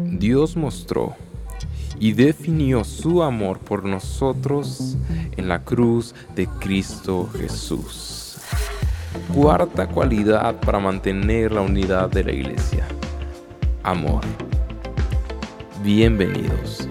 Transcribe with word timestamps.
Dios 0.00 0.56
mostró 0.56 1.14
y 1.98 2.12
definió 2.12 2.84
su 2.84 3.22
amor 3.22 3.58
por 3.58 3.84
nosotros 3.84 4.96
en 5.36 5.48
la 5.48 5.62
cruz 5.64 6.14
de 6.34 6.46
Cristo 6.46 7.28
Jesús. 7.38 8.38
Cuarta 9.34 9.86
cualidad 9.88 10.60
para 10.60 10.78
mantener 10.78 11.52
la 11.52 11.62
unidad 11.62 12.10
de 12.10 12.24
la 12.24 12.32
iglesia. 12.32 12.86
Amor. 13.82 14.22
Bienvenidos. 15.82 16.88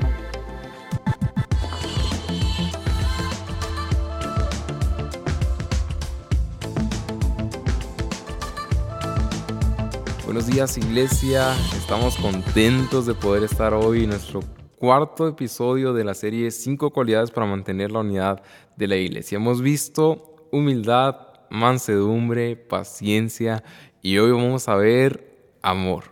Días 10.56 10.78
iglesia, 10.78 11.54
estamos 11.76 12.16
contentos 12.16 13.06
de 13.06 13.14
poder 13.14 13.44
estar 13.44 13.74
hoy 13.74 14.06
en 14.06 14.12
nuestro 14.12 14.40
cuarto 14.80 15.28
episodio 15.28 15.92
de 15.94 16.06
la 16.06 16.14
serie 16.14 16.50
5 16.50 16.92
cualidades 16.92 17.30
para 17.30 17.46
mantener 17.46 17.92
la 17.92 18.00
unidad 18.00 18.42
de 18.78 18.88
la 18.88 18.96
iglesia. 18.96 19.36
Hemos 19.36 19.62
visto 19.62 20.48
humildad, 20.54 21.18
mansedumbre, 21.50 22.56
paciencia 22.56 23.66
y 24.02 24.18
hoy 24.18 24.32
vamos 24.32 24.70
a 24.70 24.76
ver 24.76 25.58
amor. 25.62 26.06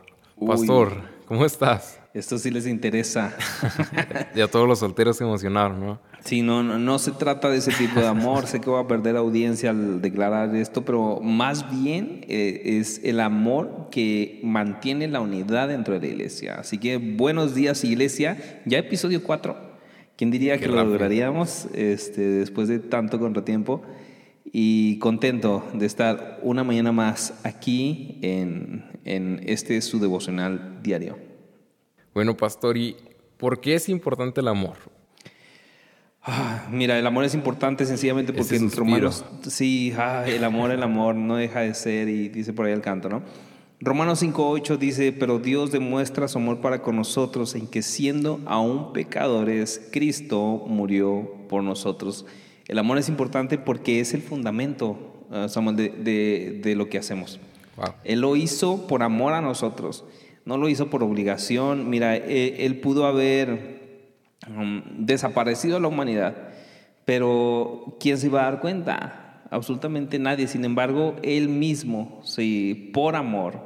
Pastor, 0.46 0.91
¿cómo 1.26 1.46
estás? 1.46 2.02
Esto 2.13 2.38
sí 2.38 2.52
les 2.52 2.67
interesa. 2.67 3.35
ya 4.35 4.48
todos 4.48 4.67
los 4.67 4.77
solteros 4.80 5.17
se 5.17 5.23
emocionaron, 5.23 5.80
¿no? 5.80 5.99
Sí, 6.23 6.44
no, 6.44 6.62
no, 6.62 6.99
se 6.99 7.12
trata 7.12 7.49
de 7.49 7.58
ese 7.58 7.71
tipo 7.71 7.99
de 7.99 8.05
amor. 8.05 8.45
sé 8.45 8.62
que 8.62 8.70
voy 8.70 8.84
a 8.84 8.88
perder 8.88 9.17
audiencia 9.17 9.71
al 9.71 9.99
declarar 9.99 10.55
esto, 10.55 10.85
pero 10.85 11.21
más 11.21 11.71
bien 11.71 12.23
eh, 12.27 12.77
es 12.80 13.02
el 13.04 13.20
amor 13.20 13.88
que 13.90 14.40
mantiene 14.44 15.07
la 15.07 15.21
unidad 15.21 15.70
dentro 15.70 15.95
de 15.95 16.02
la 16.02 16.07
iglesia. 16.13 16.59
Así 16.59 16.77
que 16.77 16.98
buenos 16.98 17.55
días, 17.55 17.84
iglesia. 17.84 18.62
Ya 18.66 18.77
episodio 18.77 19.23
4. 19.23 19.73
¿Quién 20.16 20.29
diría 20.29 20.60
que 20.60 20.68
lo 20.68 20.84
lograríamos 20.84 21.68
este, 21.73 22.21
después 22.21 22.68
de 22.68 22.77
tanto 22.77 23.20
contratiempo? 23.20 23.82
Y 24.45 24.99
contento 24.99 25.66
de 25.73 25.88
estar 25.88 26.40
una 26.43 26.63
mañana 26.63 26.91
más 26.91 27.34
aquí 27.43 28.20
en, 28.21 28.85
en 29.04 29.41
este 29.48 29.82
su 29.82 29.99
devocional 29.99 30.79
diario. 30.84 31.32
Bueno, 32.14 32.38
pastor, 32.38 32.78
¿y 32.78 32.96
por 33.38 33.60
qué 33.60 33.76
es 33.76 33.90
importante 33.90 34.42
el 34.42 34.48
amor? 34.48 34.78
Ah, 36.22 36.68
mira, 36.72 36.98
el 36.98 37.06
amor 37.06 37.26
es 37.26 37.34
importante 37.34 37.86
sencillamente 37.86 38.32
porque 38.32 38.56
en 38.56 38.72
Romanos, 38.72 39.26
sí, 39.50 39.94
ah, 39.98 40.24
el 40.26 40.44
amor, 40.44 40.72
el 40.72 40.82
amor 40.82 41.16
no 41.16 41.36
deja 41.36 41.62
de 41.62 41.74
ser 41.74 42.08
y 42.08 42.30
dice 42.30 42.54
por 42.54 42.66
ahí 42.66 42.72
el 42.72 42.82
canto, 42.82 43.10
¿no? 43.10 43.24
Romanos 43.82 44.24
5.8 44.24 44.78
dice, 44.78 45.12
pero 45.12 45.40
Dios 45.40 45.74
demuestra 45.74 46.30
su 46.30 46.38
amor 46.38 46.62
para 46.62 46.82
con 46.82 46.96
nosotros 46.96 47.54
en 47.56 47.68
que 47.68 47.82
siendo 47.82 48.40
aún 48.46 48.94
pecadores, 48.94 49.90
Cristo 49.91 50.64
murió 50.66 51.30
por 51.50 51.64
nosotros. 51.64 52.26
El 52.70 52.80
amor 52.80 52.98
es 52.98 53.10
importante 53.10 53.58
porque 53.58 54.00
es 54.00 54.14
el 54.14 54.22
fundamento, 54.22 55.26
uh, 55.30 55.50
Samuel, 55.50 55.76
de, 55.76 56.62
de, 56.64 56.76
lo 56.76 56.88
que 56.88 56.98
hacemos. 56.98 57.41
Él 58.06 58.22
lo 58.22 58.38
hizo 58.38 58.88
por 58.88 59.04
amor 59.04 59.34
a 59.34 59.41
nosotros, 59.41 60.06
no 60.46 60.58
lo 60.58 60.70
hizo 60.70 60.90
por 60.90 61.04
obligación. 61.04 61.90
Mira, 61.90 62.16
él, 62.16 62.55
él 62.58 62.80
pudo 62.80 63.05
haber 63.05 63.84
Um, 64.47 64.81
desaparecido 64.97 65.80
la 65.80 65.88
humanidad. 65.88 66.35
Pero 67.06 67.97
¿quién 68.00 68.18
se 68.18 68.28
iba 68.28 68.41
a 68.41 68.52
dar 68.52 68.62
cuenta? 68.62 69.41
Absolutamente 69.50 70.19
nadie. 70.19 70.47
Sin 70.47 70.66
embargo, 70.66 71.16
él 71.22 71.50
mismo, 71.50 72.22
sí, 72.24 72.91
por 72.94 73.16
amor, 73.16 73.62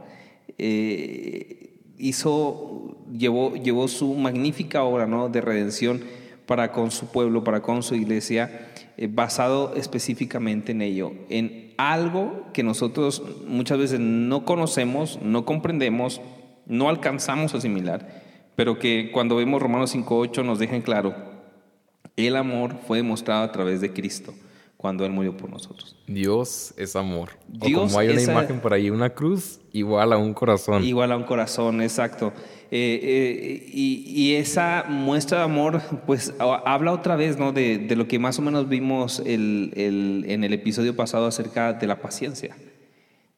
eh, 0.57 1.79
hizo, 1.97 2.97
llevó, 3.11 3.55
llevó 3.55 3.87
su 3.87 4.13
magnífica 4.13 4.83
obra 4.83 5.07
¿no? 5.07 5.29
de 5.29 5.41
redención 5.41 6.01
para 6.45 6.71
con 6.71 6.91
su 6.91 7.07
pueblo, 7.07 7.43
para 7.43 7.61
con 7.61 7.83
su 7.83 7.95
iglesia, 7.95 8.69
eh, 8.97 9.07
basado 9.11 9.75
específicamente 9.75 10.71
en 10.71 10.81
ello, 10.81 11.11
en 11.29 11.73
algo 11.77 12.45
que 12.53 12.63
nosotros 12.63 13.21
muchas 13.47 13.77
veces 13.77 13.99
no 13.99 14.45
conocemos, 14.45 15.19
no 15.21 15.45
comprendemos, 15.45 16.21
no 16.67 16.89
alcanzamos 16.89 17.53
a 17.53 17.57
asimilar 17.57 18.27
pero 18.57 18.79
que 18.79 19.11
cuando 19.11 19.35
vemos 19.35 19.61
Romanos 19.61 19.95
5.8 19.95 20.43
nos 20.43 20.57
dejan 20.57 20.81
claro, 20.81 21.13
el 22.15 22.35
amor 22.35 22.75
fue 22.87 22.97
demostrado 22.97 23.43
a 23.43 23.51
través 23.51 23.81
de 23.81 23.93
Cristo 23.93 24.33
cuando 24.77 25.05
Él 25.05 25.11
murió 25.11 25.37
por 25.37 25.51
nosotros. 25.51 25.95
Dios 26.07 26.73
es 26.75 26.95
amor. 26.95 27.29
Dios 27.47 27.79
o 27.79 27.85
como 27.85 27.99
hay 27.99 28.09
una 28.09 28.21
imagen 28.23 28.59
por 28.59 28.73
ahí, 28.73 28.89
una 28.89 29.11
cruz 29.11 29.59
igual 29.73 30.11
a 30.11 30.17
un 30.17 30.33
corazón. 30.33 30.83
Igual 30.83 31.11
a 31.11 31.17
un 31.17 31.23
corazón, 31.25 31.83
exacto. 31.83 32.33
Eh, 32.71 32.99
eh, 33.03 33.69
y, 33.71 34.33
esa 34.33 34.85
muestra 34.89 35.37
de 35.37 35.43
amor, 35.43 35.79
pues 36.07 36.33
habla 36.39 36.93
otra 36.93 37.15
vez 37.15 37.37
¿no? 37.37 37.51
de, 37.51 37.77
de 37.77 37.95
lo 37.95 38.07
que 38.07 38.17
más 38.17 38.39
o 38.39 38.41
menos 38.41 38.67
vimos 38.67 39.21
el, 39.23 39.71
el, 39.75 40.25
en 40.27 40.43
el 40.43 40.51
episodio 40.51 40.95
pasado 40.95 41.27
acerca 41.27 41.73
de 41.73 41.85
la 41.85 42.01
paciencia. 42.01 42.57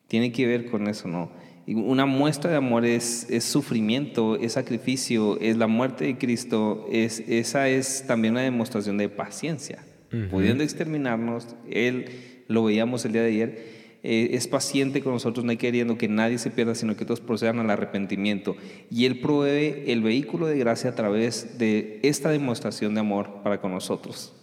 Tiene 0.08 0.32
que 0.32 0.48
ver 0.48 0.72
con 0.72 0.88
eso, 0.88 1.10
¿no? 1.10 1.30
Una 1.76 2.06
muestra 2.06 2.50
de 2.50 2.58
amor 2.58 2.86
es, 2.86 3.28
sufrimiento, 3.42 4.36
es 4.38 4.54
sacrificio, 4.54 5.40
es 5.40 5.58
la 5.58 5.68
muerte 5.68 6.06
de 6.06 6.18
Cristo, 6.18 6.88
es, 6.92 7.20
esa 7.28 7.68
es 7.70 8.06
también 8.08 8.34
una 8.34 8.42
demostración 8.42 8.98
de 8.98 9.10
paciencia. 9.10 9.84
Pudiendo 10.32 10.64
exterminarnos, 10.64 11.56
Él, 11.70 12.44
lo 12.48 12.64
veíamos 12.64 13.06
el 13.06 13.12
día 13.12 13.22
de 13.22 13.28
ayer, 13.28 13.80
eh, 14.02 14.30
es 14.32 14.48
paciente 14.48 15.02
con 15.02 15.14
nosotros, 15.14 15.46
no 15.46 15.56
queriendo 15.58 15.98
que 15.98 16.08
nadie 16.08 16.40
se 16.40 16.50
pierda, 16.50 16.74
sino 16.74 16.96
que 16.96 17.06
todos 17.06 17.20
procedan 17.20 17.60
al 17.60 17.70
arrepentimiento. 17.70 18.56
Y 18.90 19.06
Él 19.06 19.20
provee 19.20 19.84
el 19.88 20.02
vehículo 20.02 20.48
de 20.48 20.58
gracia 20.58 20.90
a 20.90 20.96
través 20.96 21.60
de 21.60 22.00
esta 22.02 22.30
demostración 22.30 22.96
de 22.96 23.02
amor 23.02 23.44
para 23.44 23.62
con 23.62 23.72
nosotros. 23.72 24.34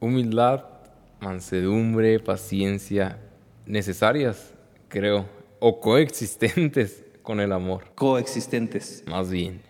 Humildad, 0.00 0.64
mansedumbre, 1.20 2.18
paciencia, 2.18 3.18
necesarias, 3.66 4.54
creo 4.88 5.39
o 5.60 5.80
coexistentes 5.80 7.04
con 7.22 7.40
el 7.40 7.52
amor. 7.52 7.84
Coexistentes. 7.94 9.04
Más 9.06 9.30
bien. 9.30 9.60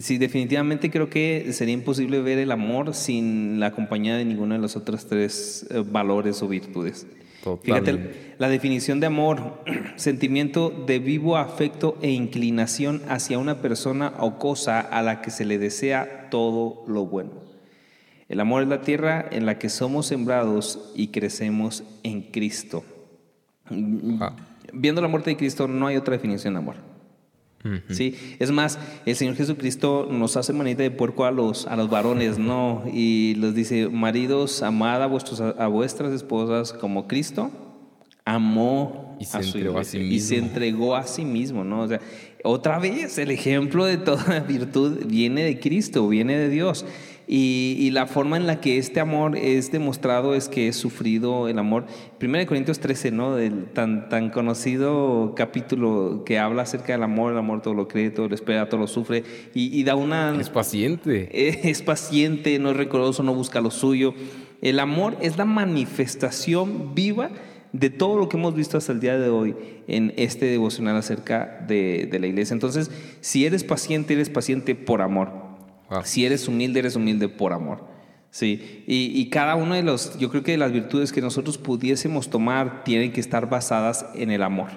Sí, 0.00 0.18
definitivamente 0.18 0.88
creo 0.88 1.10
que 1.10 1.52
sería 1.52 1.74
imposible 1.74 2.20
ver 2.22 2.38
el 2.38 2.52
amor 2.52 2.94
sin 2.94 3.58
la 3.58 3.72
compañía 3.72 4.16
de 4.16 4.24
ninguno 4.24 4.54
de 4.54 4.60
los 4.60 4.76
otros 4.76 5.06
tres 5.06 5.66
eh, 5.68 5.82
valores 5.84 6.42
o 6.42 6.48
virtudes. 6.48 7.08
Fíjate, 7.62 8.34
la 8.38 8.48
definición 8.48 9.00
de 9.00 9.06
amor, 9.06 9.64
sentimiento 9.96 10.70
de 10.70 10.98
vivo 10.98 11.36
afecto 11.36 11.96
e 12.02 12.10
inclinación 12.10 13.02
hacia 13.08 13.38
una 13.38 13.62
persona 13.62 14.12
o 14.18 14.38
cosa 14.38 14.80
a 14.80 15.02
la 15.02 15.22
que 15.22 15.30
se 15.30 15.44
le 15.44 15.58
desea 15.58 16.28
todo 16.30 16.84
lo 16.86 17.06
bueno. 17.06 17.32
El 18.28 18.38
amor 18.38 18.62
es 18.62 18.68
la 18.68 18.82
tierra 18.82 19.26
en 19.32 19.44
la 19.44 19.58
que 19.58 19.70
somos 19.70 20.06
sembrados 20.06 20.92
y 20.94 21.08
crecemos 21.08 21.82
en 22.04 22.22
Cristo 22.22 22.84
viendo 24.72 25.00
la 25.00 25.08
muerte 25.08 25.30
de 25.30 25.36
Cristo 25.36 25.68
no 25.68 25.86
hay 25.86 25.96
otra 25.96 26.14
definición 26.14 26.54
de 26.54 26.58
amor. 26.58 26.76
Sí, 27.90 28.16
es 28.38 28.50
más, 28.50 28.78
el 29.04 29.16
Señor 29.16 29.36
Jesucristo 29.36 30.08
nos 30.10 30.38
hace 30.38 30.54
manita 30.54 30.82
de 30.82 30.90
puerco 30.90 31.26
a 31.26 31.30
los, 31.30 31.66
a 31.66 31.76
los 31.76 31.90
varones, 31.90 32.38
¿no? 32.38 32.84
Y 32.90 33.34
les 33.34 33.54
dice, 33.54 33.90
maridos, 33.90 34.62
amad 34.62 35.02
a, 35.02 35.06
vuestros, 35.06 35.42
a 35.42 35.66
vuestras 35.66 36.10
esposas 36.12 36.72
como 36.72 37.06
Cristo 37.06 37.50
amó 38.24 39.16
y 39.18 39.24
se 39.24 39.38
a 39.38 39.42
su 39.42 39.58
entregó 39.58 39.78
a 39.78 39.84
sí 39.84 39.98
mismo. 39.98 40.14
y 40.14 40.20
se 40.20 40.36
entregó 40.36 40.96
a 40.96 41.06
sí 41.06 41.24
mismo, 41.24 41.64
¿no? 41.64 41.82
O 41.82 41.88
sea, 41.88 42.00
otra 42.44 42.78
vez 42.78 43.18
el 43.18 43.30
ejemplo 43.30 43.84
de 43.84 43.98
toda 43.98 44.40
virtud 44.48 45.04
viene 45.06 45.44
de 45.44 45.60
Cristo, 45.60 46.08
viene 46.08 46.36
de 46.36 46.48
Dios. 46.48 46.84
Y, 47.32 47.90
la 47.92 48.06
forma 48.06 48.36
en 48.36 48.48
la 48.48 48.60
que 48.60 48.76
este 48.76 48.98
amor 48.98 49.36
es 49.36 49.70
demostrado 49.70 50.34
es 50.34 50.48
que 50.48 50.66
es 50.66 50.74
sufrido 50.74 51.46
el 51.46 51.60
amor. 51.60 51.86
1 52.20 52.44
Corintios 52.44 52.80
13, 52.80 53.12
¿no? 53.12 53.36
Del 53.36 53.66
tan, 53.66 54.08
tan 54.08 54.30
conocido 54.30 55.34
capítulo 55.36 56.24
que 56.26 56.40
habla 56.40 56.62
acerca 56.62 56.92
del 56.92 57.04
amor, 57.04 57.30
el 57.30 57.38
amor 57.38 57.62
todo 57.62 57.74
lo 57.74 57.86
cree, 57.86 58.10
todo 58.10 58.28
lo 58.28 58.34
espera, 58.34 58.68
todo 58.68 58.80
lo 58.80 58.88
sufre. 58.88 59.22
Y, 59.54 59.80
da 59.84 59.94
una... 59.94 60.36
Es 60.40 60.50
paciente. 60.50 61.28
Es, 61.70 61.82
paciente, 61.82 62.58
no 62.58 62.72
es 62.72 62.76
rencoroso, 62.76 63.22
no 63.22 63.32
busca 63.32 63.60
lo 63.60 63.70
suyo. 63.70 64.12
El 64.60 64.80
amor 64.80 65.16
es 65.20 65.38
la 65.38 65.44
manifestación 65.44 66.96
viva 66.96 67.30
de 67.72 67.90
todo 67.90 68.18
lo 68.18 68.28
que 68.28 68.38
hemos 68.38 68.56
visto 68.56 68.76
hasta 68.76 68.90
el 68.90 68.98
día 68.98 69.16
de 69.16 69.28
hoy 69.28 69.54
en 69.86 70.12
este 70.16 70.46
devocional 70.46 70.96
acerca 70.96 71.64
de, 71.68 72.08
de 72.10 72.18
la 72.18 72.26
iglesia. 72.26 72.54
Entonces, 72.54 72.90
si 73.20 73.46
eres 73.46 73.62
paciente, 73.62 74.14
eres 74.14 74.30
paciente 74.30 74.74
por 74.74 75.00
amor. 75.00 75.39
Si 76.04 76.24
eres 76.24 76.48
humilde, 76.48 76.80
eres 76.80 76.96
humilde 76.96 77.28
por 77.28 77.52
amor. 77.52 77.84
Sí, 78.30 78.84
y, 78.86 79.28
cada 79.28 79.56
uno 79.56 79.74
de 79.74 79.82
los, 79.82 80.16
yo 80.18 80.30
creo 80.30 80.44
que 80.44 80.56
las 80.56 80.70
virtudes 80.70 81.12
que 81.12 81.20
nosotros 81.20 81.58
pudiésemos 81.58 82.30
tomar 82.30 82.84
tienen 82.84 83.12
que 83.12 83.18
estar 83.18 83.50
basadas 83.50 84.06
en 84.14 84.30
el 84.30 84.44
amor, 84.44 84.68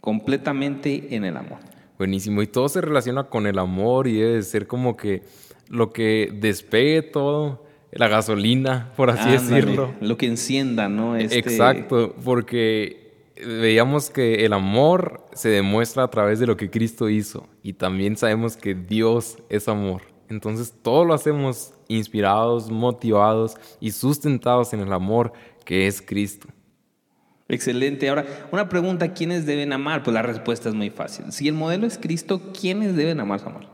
completamente 0.00 1.14
en 1.14 1.24
el 1.24 1.36
amor. 1.36 1.58
Buenísimo, 1.98 2.40
y 2.40 2.46
todo 2.46 2.70
se 2.70 2.80
relaciona 2.80 3.24
con 3.24 3.46
el 3.46 3.58
amor 3.58 4.08
y 4.08 4.14
debe 4.14 4.42
ser 4.42 4.66
como 4.66 4.96
que 4.96 5.22
lo 5.68 5.92
que 5.92 6.32
despegue 6.40 7.02
todo, 7.02 7.66
la 7.92 8.08
gasolina, 8.08 8.90
por 8.96 9.10
así 9.10 9.30
decirlo. 9.30 9.94
Lo 10.00 10.16
que 10.16 10.26
encienda, 10.26 10.88
¿no? 10.88 11.14
Este 11.14 11.38
Exacto, 11.38 12.14
porque 12.24 13.28
veíamos 13.36 14.08
que 14.08 14.46
el 14.46 14.54
amor 14.54 15.26
se 15.34 15.50
demuestra 15.50 16.04
a 16.04 16.08
través 16.08 16.40
de 16.40 16.46
lo 16.46 16.56
que 16.56 16.70
Cristo 16.70 17.10
hizo 17.10 17.46
y 17.62 17.74
también 17.74 18.16
sabemos 18.16 18.56
que 18.56 18.74
Dios 18.74 19.36
es 19.50 19.68
amor. 19.68 20.13
Entonces 20.34 20.74
todo 20.82 21.04
lo 21.04 21.14
hacemos 21.14 21.72
inspirados, 21.86 22.70
motivados 22.70 23.56
y 23.80 23.92
sustentados 23.92 24.72
en 24.72 24.80
el 24.80 24.92
amor 24.92 25.32
que 25.64 25.86
es 25.86 26.02
Cristo. 26.02 26.48
Excelente. 27.48 28.08
Ahora, 28.08 28.26
una 28.50 28.68
pregunta, 28.68 29.12
¿quiénes 29.12 29.46
deben 29.46 29.72
amar? 29.72 30.02
Pues 30.02 30.12
la 30.12 30.22
respuesta 30.22 30.68
es 30.68 30.74
muy 30.74 30.90
fácil. 30.90 31.26
Si 31.30 31.46
el 31.46 31.54
modelo 31.54 31.86
es 31.86 31.98
Cristo, 31.98 32.52
¿quiénes 32.58 32.96
deben 32.96 33.20
amar 33.20 33.38
su 33.38 33.46
amor? 33.46 33.66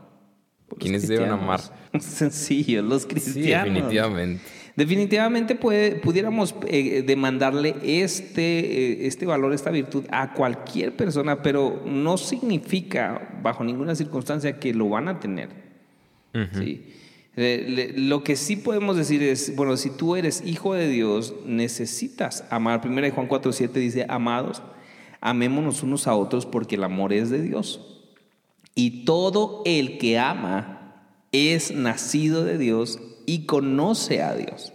Pues 0.67 0.79
¿Quiénes 0.79 1.07
deben 1.07 1.31
amar? 1.31 1.61
Sencillo, 1.99 2.83
los 2.83 3.07
cristianos. 3.07 3.67
Sí, 3.67 3.73
definitivamente. 3.73 4.43
Definitivamente 4.75 5.55
pudiéramos 5.55 6.55
eh, 6.67 7.03
demandarle 7.05 7.75
este, 7.83 8.59
eh, 8.59 9.07
este 9.07 9.25
valor, 9.25 9.51
esta 9.53 9.71
virtud 9.71 10.05
a 10.11 10.33
cualquier 10.33 10.95
persona, 10.95 11.41
pero 11.41 11.81
no 11.85 12.17
significa 12.17 13.37
bajo 13.41 13.63
ninguna 13.63 13.95
circunstancia 13.95 14.59
que 14.59 14.73
lo 14.73 14.87
van 14.89 15.09
a 15.09 15.19
tener. 15.19 15.60
¿Sí? 16.53 16.85
lo 17.35 18.23
que 18.23 18.35
sí 18.35 18.57
podemos 18.57 18.97
decir 18.97 19.23
es, 19.23 19.55
bueno, 19.55 19.77
si 19.77 19.89
tú 19.89 20.15
eres 20.15 20.43
hijo 20.45 20.73
de 20.73 20.87
Dios, 20.89 21.33
necesitas 21.45 22.43
amar. 22.49 22.81
Primera 22.81 23.07
de 23.07 23.13
Juan 23.13 23.29
4.7 23.29 23.71
dice, 23.71 24.05
amados, 24.09 24.61
amémonos 25.21 25.83
unos 25.83 26.07
a 26.07 26.15
otros 26.15 26.45
porque 26.45 26.75
el 26.75 26.83
amor 26.83 27.13
es 27.13 27.29
de 27.29 27.41
Dios. 27.41 28.01
Y 28.75 29.05
todo 29.05 29.61
el 29.65 29.97
que 29.97 30.19
ama 30.19 31.05
es 31.31 31.71
nacido 31.71 32.43
de 32.43 32.57
Dios 32.57 32.99
y 33.25 33.45
conoce 33.45 34.21
a 34.21 34.35
Dios. 34.35 34.73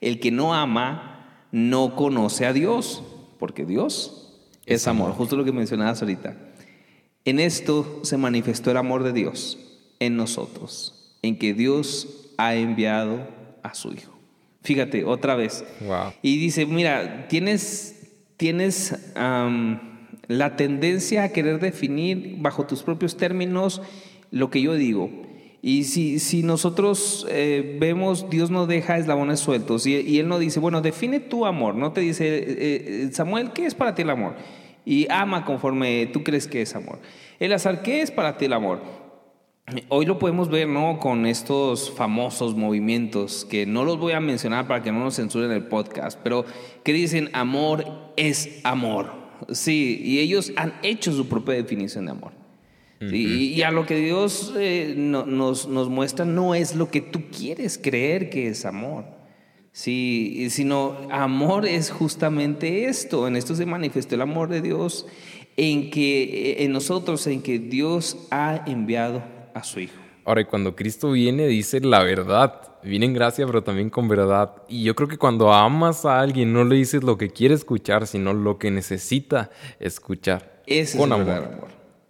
El 0.00 0.20
que 0.20 0.30
no 0.30 0.54
ama 0.54 1.46
no 1.52 1.96
conoce 1.96 2.46
a 2.46 2.52
Dios, 2.52 3.02
porque 3.38 3.64
Dios 3.64 4.40
es 4.66 4.86
amor, 4.88 5.12
justo 5.12 5.36
lo 5.36 5.44
que 5.44 5.52
mencionabas 5.52 6.00
ahorita. 6.00 6.36
En 7.26 7.38
esto 7.40 8.00
se 8.02 8.16
manifestó 8.16 8.70
el 8.70 8.76
amor 8.78 9.02
de 9.02 9.12
Dios 9.12 9.73
en 10.00 10.16
nosotros, 10.16 11.16
en 11.22 11.38
que 11.38 11.54
Dios 11.54 12.32
ha 12.36 12.54
enviado 12.54 13.26
a 13.62 13.74
su 13.74 13.92
Hijo. 13.92 14.12
Fíjate, 14.62 15.04
otra 15.04 15.34
vez. 15.34 15.64
Y 16.22 16.38
dice, 16.38 16.64
mira, 16.64 17.28
tienes, 17.28 18.08
tienes 18.38 18.94
la 19.14 20.56
tendencia 20.56 21.24
a 21.24 21.28
querer 21.28 21.60
definir 21.60 22.36
bajo 22.38 22.66
tus 22.66 22.82
propios 22.82 23.16
términos 23.16 23.82
lo 24.30 24.50
que 24.50 24.62
yo 24.62 24.74
digo. 24.74 25.10
Y 25.60 25.84
si, 25.84 26.18
si 26.18 26.42
nosotros 26.42 27.26
eh, 27.30 27.78
vemos, 27.80 28.28
Dios 28.28 28.50
no 28.50 28.66
deja 28.66 28.98
eslabones 28.98 29.40
sueltos 29.40 29.86
y, 29.86 29.96
y, 29.96 30.18
Él 30.18 30.28
no 30.28 30.38
dice, 30.38 30.60
bueno, 30.60 30.82
define 30.82 31.20
tu 31.20 31.46
amor, 31.46 31.74
no 31.74 31.92
te 31.92 32.02
dice, 32.02 32.36
eh, 32.36 32.44
eh, 32.58 33.08
Samuel, 33.12 33.52
¿qué 33.52 33.64
es 33.64 33.74
para 33.74 33.94
ti 33.94 34.02
el 34.02 34.10
amor? 34.10 34.34
Y 34.84 35.06
ama 35.10 35.46
conforme 35.46 36.06
tú 36.12 36.22
crees 36.22 36.46
que 36.46 36.60
es 36.60 36.74
amor. 36.74 36.98
El 37.40 37.52
azar, 37.54 37.82
¿qué 37.82 38.02
es 38.02 38.10
para 38.10 38.36
ti 38.36 38.44
el 38.44 38.52
amor? 38.52 38.82
Hoy 39.88 40.04
lo 40.04 40.18
podemos 40.18 40.50
ver, 40.50 40.68
¿no? 40.68 40.98
Con 40.98 41.26
estos 41.26 41.90
famosos 41.90 42.54
movimientos 42.54 43.46
que 43.46 43.64
no 43.64 43.84
los 43.84 43.98
voy 43.98 44.12
a 44.12 44.20
mencionar 44.20 44.66
para 44.66 44.82
que 44.82 44.92
no 44.92 45.00
nos 45.00 45.16
censuren 45.16 45.50
el 45.50 45.66
podcast, 45.66 46.18
pero 46.22 46.44
que 46.82 46.92
dicen 46.92 47.30
amor 47.32 47.84
es 48.16 48.60
amor. 48.62 49.12
Sí, 49.52 50.00
y 50.02 50.20
ellos 50.20 50.52
han 50.56 50.74
hecho 50.82 51.12
su 51.12 51.28
propia 51.28 51.54
definición 51.54 52.06
de 52.06 52.12
amor 52.12 52.44
y, 53.12 53.62
a 53.62 53.70
lo 53.70 53.86
que 53.86 53.96
Dios 53.96 54.52
eh, 54.56 54.94
nos, 54.96 55.68
nos, 55.68 55.88
muestra 55.88 56.24
no 56.24 56.54
es 56.54 56.74
lo 56.74 56.90
que 56.90 57.00
tú 57.00 57.22
quieres 57.36 57.78
creer 57.78 58.30
que 58.30 58.48
es 58.48 58.64
amor, 58.64 59.04
sí, 59.72 60.46
sino 60.50 60.96
amor 61.10 61.66
es 61.66 61.90
justamente 61.90 62.86
esto. 62.86 63.26
En 63.26 63.36
esto 63.36 63.54
se 63.54 63.66
manifestó 63.66 64.14
el 64.14 64.22
amor 64.22 64.48
de 64.48 64.62
Dios 64.62 65.06
en 65.56 65.90
que 65.90 66.64
en 66.64 66.72
nosotros, 66.72 67.26
en 67.26 67.42
que 67.42 67.58
Dios 67.58 68.16
ha 68.30 68.64
enviado 68.66 69.22
a 69.54 69.62
su 69.62 69.80
Hijo. 69.80 69.94
Ahora, 70.24 70.40
y 70.40 70.44
cuando 70.44 70.74
Cristo 70.74 71.10
viene, 71.10 71.46
dice 71.46 71.80
la 71.80 72.02
verdad. 72.02 72.60
Viene 72.82 73.06
en 73.06 73.12
gracia, 73.12 73.46
pero 73.46 73.62
también 73.62 73.90
con 73.90 74.08
verdad. 74.08 74.52
Y 74.68 74.82
yo 74.82 74.94
creo 74.94 75.08
que 75.08 75.18
cuando 75.18 75.52
amas 75.52 76.04
a 76.04 76.20
alguien, 76.20 76.52
no 76.52 76.64
le 76.64 76.76
dices 76.76 77.02
lo 77.02 77.18
que 77.18 77.30
quiere 77.30 77.54
escuchar, 77.54 78.06
sino 78.06 78.32
lo 78.32 78.58
que 78.58 78.70
necesita 78.70 79.50
escuchar. 79.80 80.62
Ese 80.66 80.96
con 80.96 81.12
es 81.12 81.20
amor. 81.20 81.34
amor. 81.34 81.68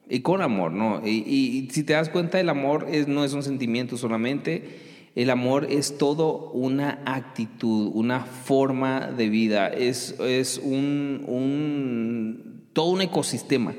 Y 0.08 0.20
con 0.20 0.43
amor, 0.43 0.73
¿no? 0.73 1.05
Y, 1.05 1.69
si 1.73 1.82
te 1.82 1.94
das 1.94 2.08
cuenta, 2.08 2.38
el 2.38 2.49
amor 2.49 2.87
es, 2.91 3.08
no 3.08 3.25
es 3.25 3.32
un 3.32 3.43
sentimiento 3.43 3.96
solamente, 3.96 5.11
el 5.14 5.31
amor 5.31 5.67
es 5.70 5.96
todo 5.96 6.50
una 6.50 7.00
actitud, 7.06 7.91
una 7.94 8.20
forma 8.20 9.08
de 9.08 9.29
vida, 9.29 9.69
es, 9.69 10.14
es 10.20 10.58
un, 10.58 11.25
un, 11.26 12.69
todo 12.73 12.91
un 12.91 13.00
ecosistema 13.00 13.75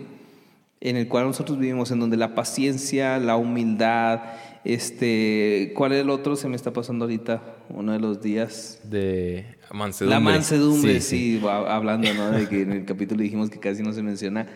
en 0.85 0.97
el 0.97 1.07
cual 1.07 1.25
nosotros 1.25 1.57
vivimos, 1.57 1.89
en 1.89 1.99
donde 1.99 2.15
la 2.15 2.35
paciencia, 2.35 3.17
la 3.17 3.37
humildad, 3.37 4.21
este, 4.63 5.73
¿cuál 5.75 5.93
es 5.93 6.01
el 6.01 6.11
otro? 6.11 6.35
Se 6.35 6.47
me 6.47 6.55
está 6.55 6.71
pasando 6.71 7.05
ahorita, 7.05 7.41
uno 7.69 7.91
de 7.91 7.99
los 7.99 8.21
días. 8.21 8.79
De 8.83 9.45
mansedumbre. 9.71 10.15
La 10.15 10.19
mansedumbre, 10.19 11.01
sí, 11.01 11.41
hablando, 11.47 12.13
¿no? 12.13 12.31
De 12.31 12.47
que 12.47 12.61
en 12.61 12.71
el 12.71 12.85
capítulo 12.85 13.23
dijimos 13.23 13.49
que 13.49 13.59
casi 13.59 13.81
no 13.81 13.93
se 13.93 14.03
menciona. 14.03 14.47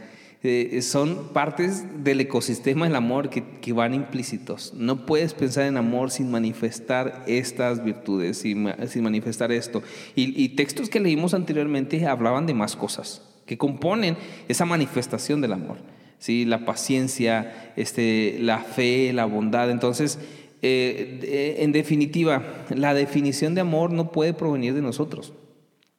Eh, 0.42 0.82
son 0.84 1.34
partes 1.34 2.04
del 2.04 2.22
ecosistema 2.22 2.86
del 2.86 2.96
amor 2.96 3.30
que, 3.30 3.44
que, 3.60 3.74
van 3.74 3.96
implícitos. 3.96 4.74
No 4.76 5.08
puedes 5.08 5.34
pensar 5.34 5.66
en 5.66 5.78
amor 5.78 6.12
sin 6.12 6.30
manifestar 6.30 7.24
estas 7.28 7.84
virtudes, 7.84 8.38
sin, 8.38 8.72
sin 8.88 9.04
manifestar 9.04 9.52
esto. 9.52 9.82
Y, 10.16 10.42
y, 10.42 10.50
textos 10.50 10.90
que 10.90 11.00
leímos 11.00 11.34
anteriormente 11.34 12.08
hablaban 12.08 12.46
de 12.46 12.54
más 12.54 12.76
cosas 12.76 13.24
que 13.46 13.58
componen 13.58 14.16
esa 14.48 14.64
manifestación 14.64 15.42
del 15.42 15.54
amor. 15.54 15.78
¿Sí? 16.20 16.46
La 16.46 16.66
paciencia, 16.66 17.74
este, 17.76 18.38
la 18.40 18.60
fe, 18.60 19.12
la 19.14 19.26
bondad. 19.26 19.72
Entonces, 19.72 20.20
eh, 20.62 21.58
en 21.60 21.72
definitiva, 21.72 22.44
la 22.70 22.94
definición 22.94 23.56
de 23.56 23.62
amor 23.62 23.92
no 23.92 24.12
puede 24.12 24.34
provenir 24.34 24.74
de 24.74 24.82
nosotros 24.82 25.34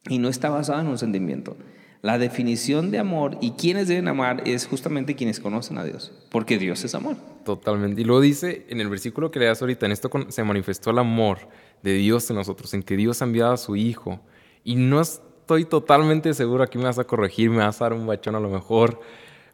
y 0.07 0.19
no 0.19 0.29
está 0.29 0.49
basada 0.49 0.81
en 0.81 0.87
un 0.87 0.97
sentimiento. 0.97 1.57
La 2.01 2.17
definición 2.17 2.89
de 2.89 2.97
amor 2.97 3.37
y 3.41 3.51
quienes 3.51 3.87
deben 3.87 4.07
amar 4.07 4.41
es 4.47 4.65
justamente 4.65 5.15
quienes 5.15 5.39
conocen 5.39 5.77
a 5.77 5.83
Dios, 5.83 6.11
porque 6.31 6.57
Dios 6.57 6.83
es 6.83 6.95
amor. 6.95 7.15
Totalmente. 7.45 8.01
Y 8.01 8.05
lo 8.05 8.19
dice 8.19 8.65
en 8.69 8.81
el 8.81 8.89
versículo 8.89 9.29
que 9.29 9.37
le 9.37 9.45
das 9.45 9.61
ahorita, 9.61 9.85
en 9.85 9.91
esto 9.91 10.09
se 10.29 10.43
manifestó 10.43 10.89
el 10.89 10.97
amor 10.97 11.49
de 11.83 11.93
Dios 11.93 12.27
en 12.31 12.37
nosotros, 12.37 12.73
en 12.73 12.81
que 12.81 12.97
Dios 12.97 13.21
ha 13.21 13.25
enviado 13.25 13.53
a 13.53 13.57
su 13.57 13.75
Hijo. 13.75 14.19
Y 14.63 14.75
no 14.75 14.99
estoy 14.99 15.65
totalmente 15.65 16.33
seguro, 16.33 16.63
aquí 16.63 16.79
me 16.79 16.85
vas 16.85 16.97
a 16.97 17.03
corregir, 17.03 17.51
me 17.51 17.57
vas 17.57 17.79
a 17.81 17.85
dar 17.85 17.93
un 17.93 18.07
bachón 18.07 18.35
a 18.35 18.39
lo 18.39 18.49
mejor, 18.49 18.99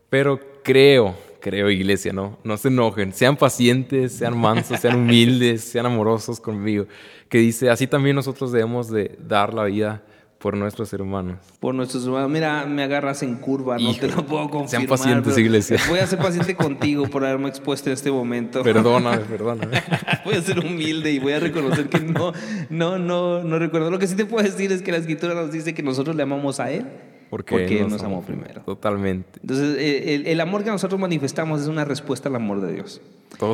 pero 0.10 0.40
creo, 0.64 1.16
creo 1.40 1.70
iglesia, 1.70 2.14
¿no? 2.14 2.38
No 2.44 2.58
se 2.58 2.70
enojen, 2.70 3.14
sean 3.14 3.36
pacientes, 3.38 4.14
sean 4.14 4.38
mansos, 4.38 4.80
sean 4.80 4.96
humildes, 4.96 5.64
sean 5.64 5.86
amorosos 5.86 6.40
conmigo. 6.40 6.86
Que 7.30 7.40
dice, 7.40 7.70
así 7.70 7.88
también 7.88 8.16
nosotros 8.16 8.52
debemos 8.52 8.90
de 8.90 9.18
dar 9.20 9.54
la 9.54 9.66
vida 9.66 10.04
por 10.40 10.56
nuestros 10.56 10.94
hermanos. 10.94 11.40
Por 11.60 11.74
nuestros 11.74 12.06
hermanos. 12.06 12.30
Mira, 12.30 12.66
me 12.66 12.84
agarras 12.84 13.24
en 13.24 13.36
curva, 13.36 13.78
no 13.78 13.94
te 13.96 14.08
lo 14.08 14.26
puedo 14.26 14.50
confirmar. 14.50 14.70
Sean 14.70 14.86
pacientes, 14.86 15.38
iglesia. 15.38 15.78
Voy 15.90 16.00
a 16.00 16.08
ser 16.08 16.20
paciente 16.20 16.56
contigo 16.56 17.08
por 17.08 17.26
haberme 17.26 17.50
expuesto 17.50 17.90
en 17.90 17.94
este 17.94 18.12
momento. 18.12 18.64
Perdóname, 18.64 19.18
perdóname. 19.30 19.82
voy 20.24 20.36
a 20.36 20.42
ser 20.42 20.60
humilde 20.60 21.12
y 21.12 21.20
voy 21.20 21.34
a 21.34 21.40
reconocer 21.40 21.90
que 21.90 22.00
no, 22.00 22.34
no, 22.70 23.00
no, 23.00 23.44
no 23.44 23.60
recuerdo. 23.60 23.90
Lo 23.90 24.00
que 24.00 24.08
sí 24.08 24.16
te 24.16 24.26
puedo 24.26 24.46
decir 24.46 24.72
es 24.72 24.82
que 24.82 24.92
la 24.92 24.98
escritura 24.98 25.34
nos 25.34 25.52
dice 25.52 25.74
que 25.74 25.84
nosotros 25.84 26.16
le 26.16 26.24
amamos 26.24 26.60
a 26.60 26.72
Él. 26.72 26.86
Porque, 27.44 27.80
Él 27.80 27.90
nos, 27.90 28.04
amó 28.04 28.22
primero. 28.22 28.62
Totalmente. 28.62 29.40
Entonces, 29.42 29.78
el, 29.80 30.28
el 30.28 30.40
amor 30.40 30.64
que 30.64 30.70
nosotros 30.70 31.00
manifestamos 31.00 31.62
es 31.62 31.68
una 31.68 31.86
respuesta 31.86 32.30
al 32.30 32.36
amor 32.36 32.62
de 32.62 32.74
Dios. 32.74 33.02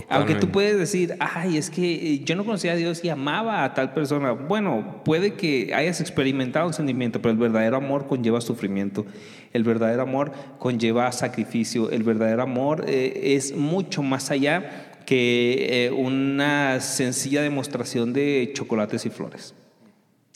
Aunque 0.09 0.35
tú 0.35 0.49
puedes 0.49 0.77
decir, 0.77 1.15
ay, 1.19 1.57
es 1.57 1.69
que 1.69 2.13
eh, 2.13 2.23
yo 2.23 2.35
no 2.35 2.45
conocía 2.45 2.71
a 2.71 2.75
Dios 2.75 3.03
y 3.03 3.09
amaba 3.09 3.63
a 3.63 3.73
tal 3.73 3.93
persona. 3.93 4.31
Bueno, 4.31 5.01
puede 5.03 5.33
que 5.33 5.73
hayas 5.73 5.99
experimentado 5.99 6.67
un 6.67 6.73
sentimiento, 6.73 7.21
pero 7.21 7.33
el 7.33 7.37
verdadero 7.37 7.77
amor 7.77 8.07
conlleva 8.07 8.39
sufrimiento. 8.39 9.05
El 9.51 9.63
verdadero 9.63 10.03
amor 10.03 10.31
conlleva 10.57 11.11
sacrificio. 11.11 11.89
El 11.91 12.03
verdadero 12.03 12.43
amor 12.43 12.85
eh, 12.87 13.35
es 13.35 13.55
mucho 13.55 14.03
más 14.03 14.31
allá 14.31 15.01
que 15.05 15.87
eh, 15.87 15.91
una 15.91 16.79
sencilla 16.79 17.41
demostración 17.41 18.13
de 18.13 18.51
chocolates 18.53 19.05
y 19.05 19.09
flores. 19.09 19.53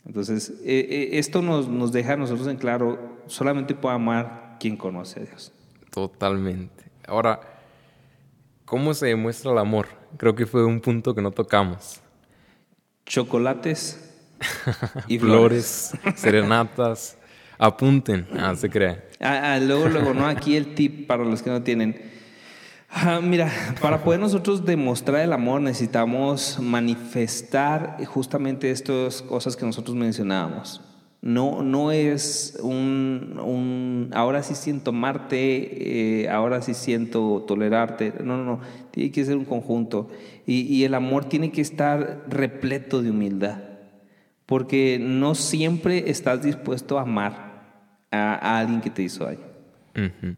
Entonces, 0.08 0.52
esto 0.64 1.42
nos, 1.42 1.68
nos 1.68 1.92
deja 1.92 2.14
a 2.14 2.16
nosotros 2.16 2.48
en 2.48 2.56
claro, 2.56 3.20
solamente 3.26 3.74
puede 3.74 3.94
amar 3.94 4.56
quien 4.58 4.76
conoce 4.76 5.20
a 5.20 5.22
Dios. 5.24 5.52
Totalmente. 5.90 6.84
Ahora, 7.06 7.40
¿Cómo 8.68 8.92
se 8.92 9.06
demuestra 9.06 9.50
el 9.52 9.56
amor? 9.56 9.86
Creo 10.18 10.34
que 10.34 10.44
fue 10.44 10.62
un 10.62 10.80
punto 10.80 11.14
que 11.14 11.22
no 11.22 11.30
tocamos. 11.30 12.02
Chocolates 13.06 14.12
y 15.08 15.18
flores, 15.18 15.92
serenatas. 16.16 17.16
Apunten, 17.56 18.28
ah, 18.38 18.54
se 18.54 18.68
cree. 18.68 19.08
Ah, 19.20 19.54
ah, 19.54 19.58
luego, 19.58 19.88
luego, 19.88 20.12
¿no? 20.12 20.26
Aquí 20.26 20.54
el 20.54 20.74
tip 20.74 21.06
para 21.06 21.24
los 21.24 21.40
que 21.42 21.48
no 21.48 21.62
tienen. 21.62 21.98
Ah, 22.90 23.20
mira, 23.22 23.50
para 23.82 24.02
poder 24.02 24.18
nosotros 24.18 24.64
demostrar 24.64 25.20
el 25.20 25.32
amor 25.32 25.60
necesitamos 25.60 26.58
manifestar 26.60 28.02
justamente 28.06 28.70
estas 28.70 29.20
cosas 29.22 29.56
que 29.56 29.66
nosotros 29.66 29.94
mencionábamos. 29.94 30.80
No, 31.20 31.62
no 31.62 31.90
es 31.90 32.58
un, 32.62 33.38
un 33.42 34.10
ahora 34.14 34.42
sí 34.42 34.54
siento 34.54 34.90
amarte, 34.90 36.22
eh, 36.22 36.28
ahora 36.30 36.62
sí 36.62 36.74
siento 36.74 37.44
tolerarte. 37.46 38.14
No, 38.22 38.36
no, 38.36 38.44
no. 38.44 38.60
Tiene 38.92 39.10
que 39.10 39.24
ser 39.24 39.36
un 39.36 39.44
conjunto. 39.44 40.08
Y, 40.46 40.60
y 40.62 40.84
el 40.84 40.94
amor 40.94 41.24
tiene 41.24 41.50
que 41.50 41.60
estar 41.60 42.24
repleto 42.28 43.02
de 43.02 43.10
humildad. 43.10 43.58
Porque 44.46 44.98
no 45.00 45.34
siempre 45.34 46.08
estás 46.08 46.42
dispuesto 46.42 46.98
a 46.98 47.02
amar 47.02 47.48
a, 48.10 48.58
alguien 48.60 48.80
que 48.80 48.90
te 48.90 49.02
hizo 49.02 49.24
daño. 49.24 49.40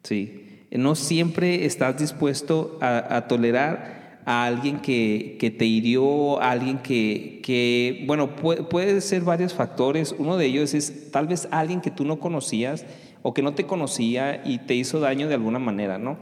Sí. 0.02 0.59
No 0.70 0.94
siempre 0.94 1.64
estás 1.66 1.98
dispuesto 1.98 2.78
a, 2.80 3.16
a 3.16 3.28
tolerar 3.28 4.00
a 4.24 4.44
alguien 4.44 4.80
que, 4.80 5.36
que, 5.40 5.50
te 5.50 5.64
hirió, 5.64 6.40
a 6.40 6.50
alguien 6.50 6.78
que, 6.78 7.40
que 7.42 8.04
bueno, 8.06 8.36
puede, 8.36 8.62
puede, 8.62 9.00
ser 9.00 9.22
varios 9.22 9.54
factores. 9.54 10.14
Uno 10.18 10.36
de 10.36 10.46
ellos 10.46 10.74
es 10.74 11.10
tal 11.10 11.26
vez 11.26 11.48
alguien 11.50 11.80
que 11.80 11.90
tú 11.90 12.04
no 12.04 12.20
conocías 12.20 12.84
o 13.22 13.34
que 13.34 13.42
no 13.42 13.54
te 13.54 13.64
conocía 13.64 14.42
y 14.44 14.58
te 14.58 14.74
hizo 14.74 15.00
daño 15.00 15.28
de 15.28 15.34
alguna 15.34 15.58
manera, 15.58 15.98
¿no? 15.98 16.18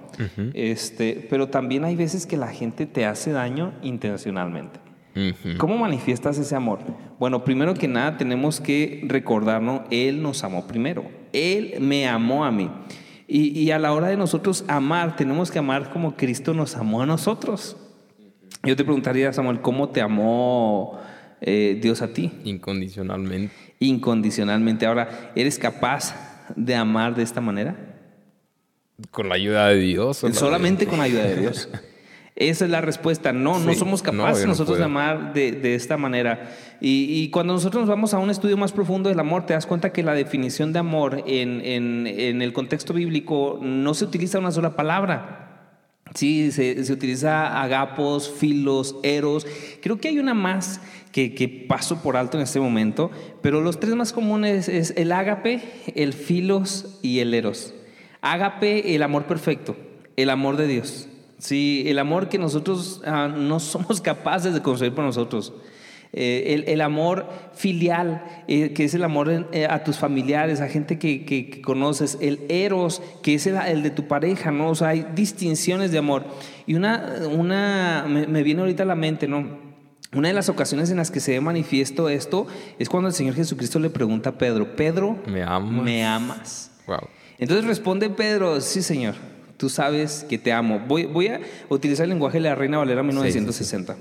este, 0.54 1.26
pero 1.30 1.48
también 1.48 1.84
hay 1.84 1.96
veces 1.96 2.26
que 2.26 2.36
la 2.36 2.48
gente 2.48 2.86
te 2.86 3.06
hace 3.06 3.30
daño 3.32 3.72
intencionalmente. 3.82 4.80
¿Cómo 5.56 5.76
manifiestas 5.76 6.38
ese 6.38 6.54
amor? 6.54 6.78
Bueno, 7.18 7.42
primero 7.42 7.74
que 7.74 7.88
nada 7.88 8.16
tenemos 8.16 8.60
que 8.60 9.02
recordarnos, 9.04 9.82
Él 9.90 10.22
nos 10.22 10.44
amó 10.44 10.68
primero. 10.68 11.04
Él 11.32 11.74
me 11.80 12.06
amó 12.06 12.44
a 12.44 12.52
mí. 12.52 12.70
Y, 13.28 13.58
y 13.58 13.70
a 13.70 13.78
la 13.78 13.92
hora 13.92 14.08
de 14.08 14.16
nosotros 14.16 14.64
amar, 14.66 15.14
tenemos 15.14 15.50
que 15.50 15.58
amar 15.58 15.90
como 15.90 16.16
Cristo 16.16 16.54
nos 16.54 16.74
amó 16.76 17.02
a 17.02 17.06
nosotros. 17.06 17.76
Yo 18.64 18.74
te 18.74 18.84
preguntaría, 18.84 19.32
Samuel, 19.32 19.60
¿cómo 19.60 19.90
te 19.90 20.00
amó 20.00 20.98
eh, 21.40 21.78
Dios 21.80 22.02
a 22.02 22.12
ti? 22.12 22.32
Incondicionalmente. 22.44 23.54
Incondicionalmente. 23.78 24.86
Ahora, 24.86 25.32
¿eres 25.36 25.58
capaz 25.58 26.14
de 26.56 26.74
amar 26.74 27.14
de 27.14 27.22
esta 27.22 27.40
manera? 27.40 27.76
Con 29.10 29.28
la 29.28 29.36
ayuda 29.36 29.68
de 29.68 29.78
Dios. 29.78 30.24
Solamente 30.32 30.86
con 30.86 30.98
la 30.98 31.04
ayuda 31.04 31.24
de 31.24 31.36
Dios. 31.36 31.68
Esa 32.38 32.66
es 32.66 32.70
la 32.70 32.80
respuesta. 32.80 33.32
No, 33.32 33.58
no 33.58 33.74
somos 33.74 34.00
capaces 34.00 34.46
nosotros 34.46 34.78
de 34.78 34.84
amar 34.84 35.32
de, 35.32 35.74
esta 35.74 35.96
manera. 35.96 36.50
Y, 36.80 37.28
cuando 37.30 37.52
nosotros 37.52 37.82
nos 37.82 37.90
vamos 37.90 38.14
a 38.14 38.18
un 38.18 38.30
estudio 38.30 38.56
más 38.56 38.72
profundo 38.72 39.08
del 39.08 39.18
amor, 39.18 39.44
te 39.44 39.54
das 39.54 39.66
cuenta 39.66 39.92
que 39.92 40.04
la 40.04 40.14
definición 40.14 40.72
de 40.72 40.78
amor 40.78 41.24
en, 41.26 41.60
en 41.64 42.40
el 42.40 42.52
contexto 42.52 42.94
bíblico 42.94 43.58
no 43.60 43.92
se 43.92 44.04
utiliza 44.04 44.38
una 44.38 44.52
sola 44.52 44.76
palabra. 44.76 45.48
Sí, 46.14 46.52
se, 46.52 46.84
se, 46.84 46.92
utiliza 46.92 47.60
agapos, 47.60 48.30
filos, 48.30 48.96
eros. 49.02 49.46
Creo 49.82 49.98
que 49.98 50.08
hay 50.08 50.18
una 50.18 50.34
más 50.34 50.80
que, 51.12 51.34
que, 51.34 51.48
paso 51.48 52.02
por 52.02 52.16
alto 52.16 52.38
en 52.38 52.44
este 52.44 52.60
momento, 52.60 53.10
pero 53.42 53.60
los 53.60 53.78
tres 53.78 53.94
más 53.94 54.12
comunes 54.12 54.68
es 54.68 54.94
el 54.96 55.12
ágape, 55.12 55.60
el 55.94 56.12
filos 56.14 56.98
y 57.02 57.18
el 57.18 57.34
eros. 57.34 57.74
Ágape, 58.22 58.94
el 58.94 59.02
amor 59.02 59.26
perfecto, 59.26 59.76
el 60.16 60.30
amor 60.30 60.56
de 60.56 60.66
Dios. 60.66 61.07
Sí, 61.38 61.84
el 61.86 61.98
amor 61.98 62.28
que 62.28 62.38
nosotros 62.38 63.00
ah, 63.06 63.28
no 63.28 63.60
somos 63.60 64.00
capaces 64.00 64.54
de 64.54 64.62
construir 64.62 64.94
por 64.94 65.04
nosotros. 65.04 65.52
Eh, 66.14 66.64
el, 66.66 66.80
amor 66.80 67.28
filial, 67.54 68.24
eh, 68.48 68.72
que 68.72 68.84
es 68.84 68.94
el 68.94 69.04
amor 69.04 69.48
eh, 69.52 69.66
a 69.68 69.84
tus 69.84 69.98
familiares, 69.98 70.62
a 70.62 70.68
gente 70.68 70.98
que, 70.98 71.60
conoces, 71.62 72.16
el 72.22 72.40
eros, 72.48 73.02
que 73.22 73.34
es 73.34 73.46
el, 73.46 73.82
de 73.82 73.90
tu 73.90 74.08
pareja, 74.08 74.50
¿no? 74.50 74.70
O 74.70 74.74
sea, 74.74 74.88
hay 74.88 75.06
distinciones 75.14 75.92
de 75.92 75.98
amor. 75.98 76.24
Y 76.66 76.74
una, 76.74 77.12
una 77.30 78.06
me, 78.08 78.42
viene 78.42 78.62
ahorita 78.62 78.84
a 78.84 78.86
la 78.86 78.94
mente, 78.94 79.28
¿no? 79.28 79.68
Una 80.14 80.28
de 80.28 80.34
las 80.34 80.48
ocasiones 80.48 80.90
en 80.90 80.96
las 80.96 81.10
que 81.10 81.20
se 81.20 81.32
ve 81.32 81.40
manifiesto 81.42 82.08
esto 82.08 82.46
es 82.78 82.88
cuando 82.88 83.08
el 83.08 83.14
Señor 83.14 83.34
Jesucristo 83.34 83.78
le 83.78 83.90
pregunta 83.90 84.30
a 84.30 84.38
Pedro, 84.38 84.74
Pedro, 84.74 85.18
¿me 85.26 85.42
amas? 85.42 85.84
¿Me 85.84 86.06
amas? 86.06 86.70
Entonces 87.38 87.66
responde 87.66 88.08
Pedro, 88.08 88.62
sí, 88.62 88.80
Señor, 88.80 89.14
tú 89.58 89.68
sabes 89.68 90.24
que 90.28 90.38
te 90.38 90.52
amo. 90.52 90.80
Voy, 90.88 91.04
voy 91.04 91.26
a 91.26 91.40
utilizar 91.68 92.04
el 92.04 92.10
lenguaje 92.10 92.38
de 92.38 92.44
la 92.44 92.54
Reina 92.54 92.78
Valera 92.78 93.02
1960. 93.02 93.96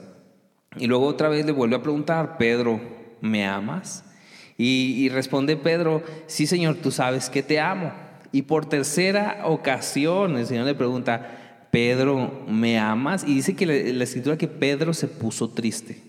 Y 0.77 0.87
luego 0.87 1.05
otra 1.05 1.27
vez 1.27 1.45
le 1.45 1.51
vuelve 1.51 1.75
a 1.75 1.81
preguntar, 1.81 2.37
Pedro, 2.37 2.79
¿me 3.19 3.45
amas? 3.45 4.05
Y, 4.57 5.09
responde 5.09 5.55
Pedro, 5.55 6.01
sí 6.25 6.47
Señor, 6.47 6.77
tú 6.77 6.91
sabes 6.91 7.29
que 7.29 7.43
te 7.43 7.59
amo. 7.59 7.91
Y 8.31 8.43
por 8.43 8.65
tercera 8.65 9.41
ocasión 9.45 10.37
el 10.37 10.47
Señor 10.47 10.65
le 10.65 10.73
pregunta, 10.73 11.67
Pedro, 11.71 12.45
¿me 12.47 12.79
amas? 12.79 13.23
Y 13.23 13.35
dice 13.35 13.55
que 13.55 13.65
la, 13.65 14.03
escritura 14.03 14.37
que 14.37 14.47
Pedro 14.47 14.93
se 14.93 15.07
puso 15.07 15.49
triste. 15.49 16.01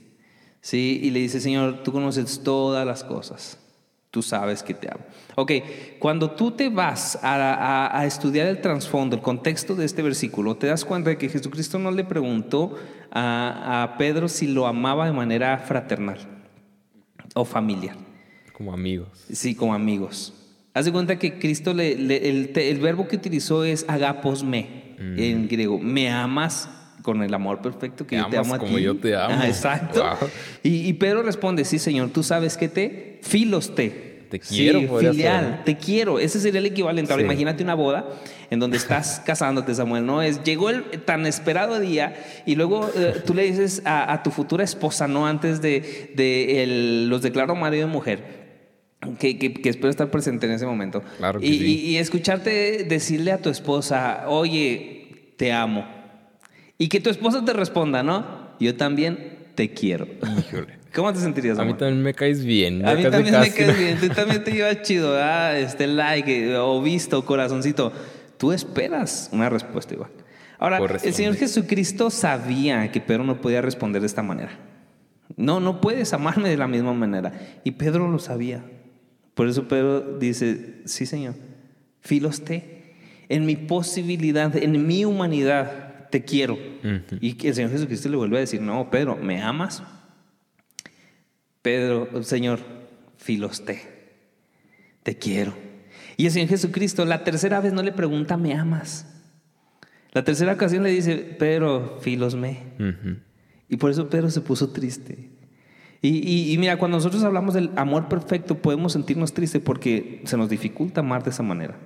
¿sí? 0.60 1.00
Y 1.02 1.10
le 1.10 1.20
dice, 1.20 1.40
Señor, 1.40 1.82
tú 1.82 1.92
conoces 1.92 2.42
todas 2.42 2.86
las 2.86 3.04
cosas. 3.04 3.58
Tú 4.10 4.22
sabes 4.22 4.62
que 4.62 4.72
te 4.72 4.88
amo. 4.90 5.04
Ok, 5.34 5.52
cuando 5.98 6.30
tú 6.30 6.50
te 6.50 6.70
vas 6.70 7.18
a, 7.22 7.96
a 7.96 8.06
estudiar 8.06 8.46
el 8.46 8.60
trasfondo, 8.60 9.16
el 9.16 9.22
contexto 9.22 9.74
de 9.74 9.84
este 9.84 10.02
versículo, 10.02 10.56
te 10.56 10.66
das 10.66 10.84
cuenta 10.84 11.10
de 11.10 11.18
que 11.18 11.28
Jesucristo 11.28 11.78
no 11.78 11.90
le 11.90 12.04
preguntó 12.04 12.74
a, 13.12 13.94
Pedro 13.98 14.28
si 14.28 14.46
lo 14.46 14.66
amaba 14.66 15.06
de 15.06 15.12
manera 15.12 15.58
fraternal 15.58 16.18
o 17.34 17.44
familiar. 17.44 17.96
Como 18.52 18.72
amigos. 18.72 19.26
Sí, 19.32 19.54
como 19.54 19.74
amigos. 19.74 20.34
Haz 20.74 20.84
de 20.84 20.92
cuenta 20.92 21.18
que 21.18 21.38
Cristo, 21.38 21.74
le, 21.74 21.92
el, 21.92 22.78
verbo 22.80 23.08
que 23.08 23.16
utilizó 23.16 23.64
es 23.64 23.84
agapos 23.88 24.44
me, 24.44 24.96
mm. 24.98 25.18
en 25.18 25.48
griego. 25.48 25.78
Me 25.78 26.10
amas 26.10 26.68
con 27.02 27.22
el 27.22 27.32
amor 27.32 27.62
perfecto 27.62 28.06
que 28.06 28.16
yo 28.16 28.26
te 28.26 28.36
amo 28.36 28.54
a 28.54 28.58
como 28.58 28.78
yo 28.78 28.96
te 28.96 29.16
amo. 29.16 29.42
exacto. 29.44 30.04
Y, 30.62 30.88
y, 30.88 30.92
Pedro 30.94 31.22
responde, 31.22 31.64
sí, 31.64 31.78
Señor, 31.78 32.10
tú 32.10 32.22
sabes 32.22 32.56
que 32.56 32.68
te, 32.68 33.07
filos 33.22 33.74
te. 33.74 34.08
Te 34.28 34.40
quiero. 34.40 34.80
Sí, 34.80 35.06
filial, 35.06 35.62
te 35.64 35.76
quiero. 35.78 36.18
Ese 36.18 36.38
sería 36.38 36.60
el 36.60 36.66
equivalente. 36.66 37.12
Ahora 37.12 37.24
imagínate 37.24 37.62
una 37.62 37.74
boda 37.74 38.06
en 38.50 38.60
donde 38.60 38.76
estás 38.76 39.20
casándote, 39.26 39.74
Samuel, 39.74 40.04
¿no? 40.04 40.20
Es, 40.20 40.42
llegó 40.44 40.68
el 40.68 40.84
tan 41.06 41.24
esperado 41.24 41.80
día 41.80 42.14
y 42.44 42.54
luego 42.54 42.90
eh, 42.94 43.22
tú 43.24 43.32
le 43.32 43.44
dices 43.44 43.80
a, 43.86 44.22
tu 44.22 44.30
futura 44.30 44.64
esposa, 44.64 45.08
¿no? 45.08 45.26
Antes 45.26 45.62
de, 45.62 46.12
de 46.14 47.06
los 47.08 47.22
declaro 47.22 47.54
marido 47.54 47.86
y 47.86 47.90
mujer. 47.90 48.38
Que, 49.18 49.38
que, 49.38 49.68
espero 49.68 49.88
estar 49.88 50.10
presente 50.10 50.46
en 50.46 50.52
ese 50.52 50.66
momento. 50.66 51.02
Claro 51.18 51.38
que 51.38 51.46
y, 51.46 51.58
sí. 51.58 51.80
y, 51.86 51.96
escucharte 51.98 52.84
decirle 52.84 53.30
a 53.30 53.38
tu 53.40 53.48
esposa, 53.48 54.24
oye, 54.26 55.34
te 55.36 55.52
amo. 55.52 55.86
Y 56.78 56.88
que 56.88 57.00
tu 57.00 57.08
esposa 57.08 57.44
te 57.44 57.52
responda, 57.52 58.02
¿no? 58.02 58.48
Yo 58.58 58.76
también 58.76 59.46
te 59.54 59.72
quiero. 59.72 60.08
Híjole. 60.38 60.77
¿Cómo 60.94 61.12
te 61.12 61.20
sentirías? 61.20 61.58
A 61.58 61.64
mí 61.64 61.74
también 61.74 62.02
me 62.02 62.14
caes 62.14 62.44
bien. 62.44 62.86
A 62.86 62.94
mí 62.94 63.02
también 63.02 63.40
me 63.40 63.52
caes 63.52 63.78
bien. 63.78 63.98
Tú 63.98 64.08
también 64.08 64.42
te 64.42 64.52
llevas 64.52 64.82
chido. 64.82 65.16
Ah, 65.16 65.56
este 65.58 65.86
like 65.86 66.56
o 66.56 66.80
visto, 66.82 67.24
corazoncito. 67.24 67.92
Tú 68.38 68.52
esperas 68.52 69.28
una 69.32 69.48
respuesta 69.48 69.94
igual. 69.94 70.10
Ahora, 70.58 70.78
el 71.04 71.14
Señor 71.14 71.36
Jesucristo 71.36 72.10
sabía 72.10 72.90
que 72.90 73.00
Pedro 73.00 73.24
no 73.24 73.40
podía 73.40 73.60
responder 73.60 74.00
de 74.00 74.06
esta 74.06 74.22
manera. 74.22 74.50
No, 75.36 75.60
no 75.60 75.80
puedes 75.80 76.12
amarme 76.12 76.48
de 76.48 76.56
la 76.56 76.66
misma 76.66 76.92
manera. 76.94 77.32
Y 77.64 77.72
Pedro 77.72 78.10
lo 78.10 78.18
sabía. 78.18 78.64
Por 79.34 79.46
eso 79.46 79.68
Pedro 79.68 80.18
dice, 80.18 80.82
sí 80.84 81.06
Señor, 81.06 81.34
filoste, 82.00 82.96
en 83.28 83.46
mi 83.46 83.54
posibilidad, 83.54 84.56
en 84.56 84.84
mi 84.86 85.04
humanidad, 85.04 86.08
te 86.10 86.24
quiero. 86.24 86.58
Y 87.20 87.34
que 87.34 87.48
el 87.48 87.54
Señor 87.54 87.70
Jesucristo 87.70 88.08
le 88.08 88.16
vuelve 88.16 88.38
a 88.38 88.40
decir, 88.40 88.60
no, 88.60 88.90
Pedro, 88.90 89.16
¿me 89.16 89.40
amas? 89.40 89.82
Pedro, 91.68 92.22
Señor, 92.22 92.60
filoste, 93.18 93.82
te 95.02 95.18
quiero. 95.18 95.52
Y 96.16 96.24
el 96.24 96.32
Señor 96.32 96.48
Jesucristo 96.48 97.04
la 97.04 97.24
tercera 97.24 97.60
vez 97.60 97.74
no 97.74 97.82
le 97.82 97.92
pregunta, 97.92 98.38
¿me 98.38 98.54
amas? 98.54 99.06
La 100.12 100.24
tercera 100.24 100.54
ocasión 100.54 100.82
le 100.82 100.88
dice, 100.88 101.16
Pedro, 101.16 101.98
filosme. 102.00 102.60
Y 103.68 103.76
por 103.76 103.90
eso 103.90 104.08
Pedro 104.08 104.30
se 104.30 104.40
puso 104.40 104.70
triste. 104.70 105.28
Y, 106.00 106.54
y, 106.54 106.56
mira, 106.56 106.78
cuando 106.78 106.96
nosotros 106.96 107.22
hablamos 107.22 107.52
del 107.52 107.70
amor 107.76 108.08
perfecto, 108.08 108.54
podemos 108.54 108.94
sentirnos 108.94 109.34
tristes 109.34 109.60
porque 109.60 110.22
se 110.24 110.38
nos 110.38 110.48
dificulta 110.48 111.00
amar 111.00 111.22
de 111.22 111.28
esa 111.28 111.42
manera. 111.42 111.76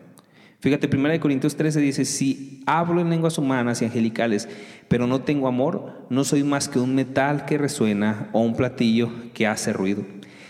Fíjate, 0.62 0.88
1 0.96 1.18
Corintios 1.18 1.56
13 1.56 1.80
dice, 1.80 2.04
si 2.04 2.62
hablo 2.66 3.00
en 3.00 3.10
lenguas 3.10 3.36
humanas 3.36 3.82
y 3.82 3.84
angelicales, 3.84 4.48
pero 4.86 5.08
no 5.08 5.22
tengo 5.22 5.48
amor, 5.48 6.06
no 6.08 6.22
soy 6.22 6.44
más 6.44 6.68
que 6.68 6.78
un 6.78 6.94
metal 6.94 7.46
que 7.46 7.58
resuena 7.58 8.28
o 8.32 8.42
un 8.42 8.54
platillo 8.54 9.10
que 9.34 9.48
hace 9.48 9.72
ruido. 9.72 10.04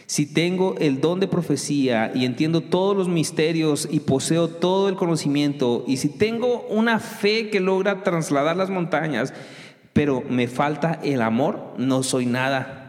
Si 0.05 0.27
tengo 0.27 0.75
el 0.81 1.01
don 1.01 1.19
de 1.19 1.29
profecía 1.29 2.13
y 2.15 2.27
entiendo 2.27 2.61
todos 2.61 2.95
los 2.95 3.09
misterios 3.09 3.89
y 3.91 4.01
poseo 4.01 4.49
todo 4.49 4.91
el 4.91 4.97
conocimiento, 4.97 5.83
y 5.89 5.97
si 5.97 6.11
tengo 6.11 6.67
una 6.69 6.99
fe 6.99 7.49
que 7.49 7.61
logra 7.61 8.03
trasladar 8.03 8.55
las 8.55 8.69
montañas, 8.69 9.33
pero 9.95 10.23
me 10.29 10.47
falta 10.47 11.01
el 11.03 11.23
amor, 11.23 11.73
no 11.79 12.03
soy 12.03 12.27
nada. 12.27 12.82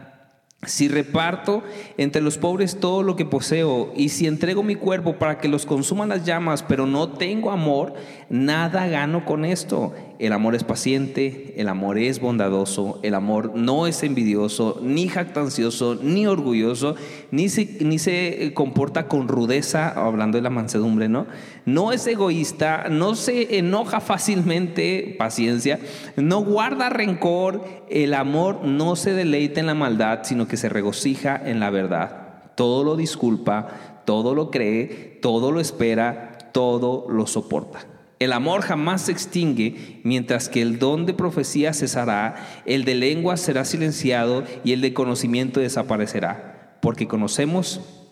Si 0.66 0.88
reparto 0.88 1.62
entre 1.96 2.22
los 2.22 2.38
pobres 2.38 2.78
todo 2.80 3.02
lo 3.02 3.16
que 3.16 3.24
poseo 3.24 3.92
y 3.96 4.10
si 4.10 4.26
entrego 4.26 4.62
mi 4.62 4.74
cuerpo 4.74 5.14
para 5.18 5.38
que 5.38 5.48
los 5.48 5.66
consuman 5.66 6.08
las 6.08 6.24
llamas, 6.24 6.62
pero 6.62 6.86
no 6.86 7.10
tengo 7.10 7.50
amor, 7.50 7.94
nada 8.28 8.86
gano 8.86 9.24
con 9.24 9.44
esto. 9.44 9.92
El 10.18 10.32
amor 10.32 10.54
es 10.54 10.64
paciente, 10.64 11.54
el 11.56 11.68
amor 11.68 11.98
es 11.98 12.20
bondadoso, 12.20 13.00
el 13.02 13.14
amor 13.14 13.52
no 13.56 13.86
es 13.86 14.02
envidioso, 14.02 14.80
ni 14.82 15.08
jactancioso, 15.08 15.98
ni 16.00 16.26
orgulloso, 16.26 16.94
ni 17.30 17.48
se, 17.48 17.78
ni 17.80 17.98
se 17.98 18.52
comporta 18.54 19.08
con 19.08 19.28
rudeza, 19.28 19.88
hablando 19.88 20.38
de 20.38 20.42
la 20.42 20.50
mansedumbre, 20.50 21.08
¿no? 21.08 21.26
No 21.66 21.92
es 21.92 22.06
egoísta, 22.06 22.88
no 22.90 23.14
se 23.14 23.58
enoja 23.58 24.00
fácilmente, 24.00 25.14
paciencia, 25.18 25.78
no 26.16 26.40
guarda 26.40 26.90
rencor, 26.90 27.64
el 27.88 28.12
amor 28.12 28.64
no 28.64 28.96
se 28.96 29.14
deleita 29.14 29.60
en 29.60 29.66
la 29.66 29.74
maldad, 29.74 30.20
sino 30.24 30.46
que 30.46 30.58
se 30.58 30.68
regocija 30.68 31.40
en 31.42 31.60
la 31.60 31.70
verdad. 31.70 32.52
Todo 32.54 32.84
lo 32.84 32.96
disculpa, 32.96 34.02
todo 34.04 34.34
lo 34.34 34.50
cree, 34.50 35.18
todo 35.22 35.52
lo 35.52 35.60
espera, 35.60 36.36
todo 36.52 37.06
lo 37.08 37.26
soporta. 37.26 37.86
El 38.18 38.32
amor 38.32 38.60
jamás 38.60 39.02
se 39.02 39.12
extingue, 39.12 40.00
mientras 40.04 40.48
que 40.48 40.62
el 40.62 40.78
don 40.78 41.04
de 41.06 41.14
profecía 41.14 41.72
cesará, 41.72 42.62
el 42.64 42.84
de 42.84 42.94
lengua 42.94 43.36
será 43.36 43.64
silenciado 43.64 44.44
y 44.64 44.72
el 44.72 44.80
de 44.80 44.94
conocimiento 44.94 45.60
desaparecerá, 45.60 46.78
porque 46.80 47.08
conocemos 47.08 48.03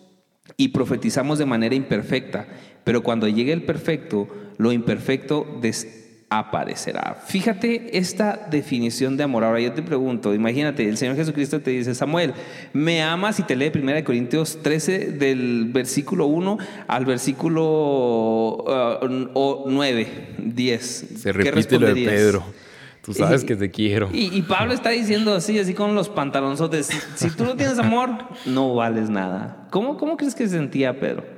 y 0.57 0.69
profetizamos 0.69 1.39
de 1.39 1.45
manera 1.45 1.75
imperfecta, 1.75 2.47
pero 2.83 3.03
cuando 3.03 3.27
llegue 3.27 3.53
el 3.53 3.63
perfecto, 3.63 4.27
lo 4.57 4.71
imperfecto 4.71 5.59
des 5.61 6.03
aparecerá. 6.39 7.21
Fíjate 7.25 7.97
esta 7.97 8.47
definición 8.49 9.17
de 9.17 9.23
amor. 9.23 9.43
Ahora 9.43 9.59
yo 9.59 9.71
te 9.73 9.83
pregunto, 9.83 10.33
imagínate, 10.33 10.87
el 10.87 10.97
Señor 10.97 11.15
Jesucristo 11.15 11.61
te 11.61 11.71
dice, 11.71 11.93
Samuel, 11.93 12.33
me 12.73 13.03
amas 13.03 13.39
y 13.39 13.43
te 13.43 13.55
lee 13.55 13.71
1 13.73 14.03
Corintios 14.03 14.59
13 14.63 15.11
del 15.11 15.69
versículo 15.71 16.25
1 16.25 16.57
al 16.87 17.05
versículo 17.05 18.65
9, 19.67 20.07
10. 20.39 21.05
Se 21.17 21.31
repite 21.31 21.79
lo 21.79 21.93
de 21.93 22.03
Pedro. 22.03 22.43
Tú 23.03 23.13
sabes 23.13 23.43
que 23.43 23.55
te 23.55 23.69
quiero. 23.69 24.09
Y, 24.13 24.41
Pablo 24.43 24.73
está 24.73 24.91
diciendo 24.91 25.35
así, 25.35 25.59
así 25.59 25.73
con 25.73 25.93
los 25.93 26.07
pantalonzotes, 26.07 26.89
si, 27.15 27.29
tú 27.31 27.43
no 27.43 27.55
tienes 27.55 27.77
amor, 27.77 28.11
no 28.45 28.75
vales 28.75 29.09
nada. 29.09 29.67
¿Cómo, 29.71 29.97
cómo 29.97 30.15
crees 30.15 30.35
que 30.35 30.45
se 30.47 30.55
sentía 30.55 30.97
Pedro? 30.99 31.33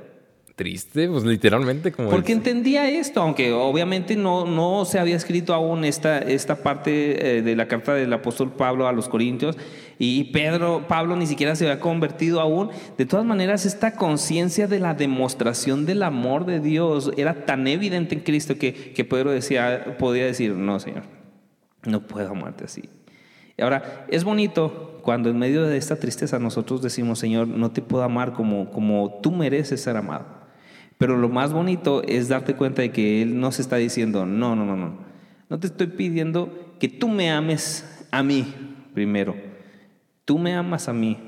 triste, 0.56 1.06
pues 1.06 1.22
literalmente 1.24 1.92
como... 1.92 2.08
Porque 2.08 2.32
entendía 2.32 2.88
esto, 2.88 3.20
aunque 3.20 3.52
obviamente 3.52 4.16
no, 4.16 4.46
no 4.46 4.86
se 4.86 4.98
había 4.98 5.14
escrito 5.14 5.52
aún 5.52 5.84
esta, 5.84 6.18
esta 6.18 6.62
parte 6.62 7.36
eh, 7.36 7.42
de 7.42 7.54
la 7.54 7.68
carta 7.68 7.92
del 7.92 8.10
apóstol 8.14 8.52
Pablo 8.52 8.88
a 8.88 8.92
los 8.92 9.06
Corintios 9.06 9.58
y 9.98 10.24
Pedro, 10.32 10.86
Pablo 10.88 11.14
ni 11.14 11.26
siquiera 11.26 11.54
se 11.56 11.66
había 11.66 11.78
convertido 11.78 12.40
aún. 12.40 12.70
De 12.96 13.04
todas 13.04 13.26
maneras, 13.26 13.66
esta 13.66 13.96
conciencia 13.96 14.66
de 14.66 14.80
la 14.80 14.94
demostración 14.94 15.84
del 15.84 16.02
amor 16.02 16.46
de 16.46 16.60
Dios 16.60 17.12
era 17.18 17.44
tan 17.44 17.66
evidente 17.68 18.14
en 18.14 18.22
Cristo 18.22 18.56
que, 18.56 18.72
que 18.72 19.04
Pedro 19.04 19.32
decía, 19.32 19.98
podía 19.98 20.24
decir, 20.24 20.52
no, 20.52 20.80
Señor, 20.80 21.15
no 21.86 22.06
puedo 22.06 22.30
amarte 22.30 22.64
así. 22.64 22.88
Y 23.56 23.62
ahora, 23.62 24.06
es 24.10 24.24
bonito 24.24 25.00
cuando 25.02 25.30
en 25.30 25.38
medio 25.38 25.64
de 25.64 25.76
esta 25.76 25.96
tristeza 25.96 26.38
nosotros 26.38 26.82
decimos, 26.82 27.18
Señor, 27.18 27.48
no 27.48 27.70
te 27.70 27.80
puedo 27.80 28.02
amar 28.02 28.32
como, 28.32 28.70
como 28.70 29.20
tú 29.22 29.32
mereces 29.32 29.80
ser 29.80 29.96
amado. 29.96 30.26
Pero 30.98 31.16
lo 31.16 31.28
más 31.28 31.52
bonito 31.52 32.02
es 32.02 32.28
darte 32.28 32.54
cuenta 32.54 32.82
de 32.82 32.90
que 32.90 33.22
Él 33.22 33.38
no 33.38 33.52
se 33.52 33.62
está 33.62 33.76
diciendo, 33.76 34.26
no, 34.26 34.56
no, 34.56 34.64
no, 34.64 34.76
no. 34.76 34.98
No 35.48 35.60
te 35.60 35.68
estoy 35.68 35.86
pidiendo 35.88 36.74
que 36.78 36.88
tú 36.88 37.08
me 37.08 37.30
ames 37.30 38.06
a 38.10 38.22
mí 38.22 38.52
primero. 38.94 39.36
Tú 40.24 40.38
me 40.38 40.54
amas 40.54 40.88
a 40.88 40.92
mí 40.92 41.18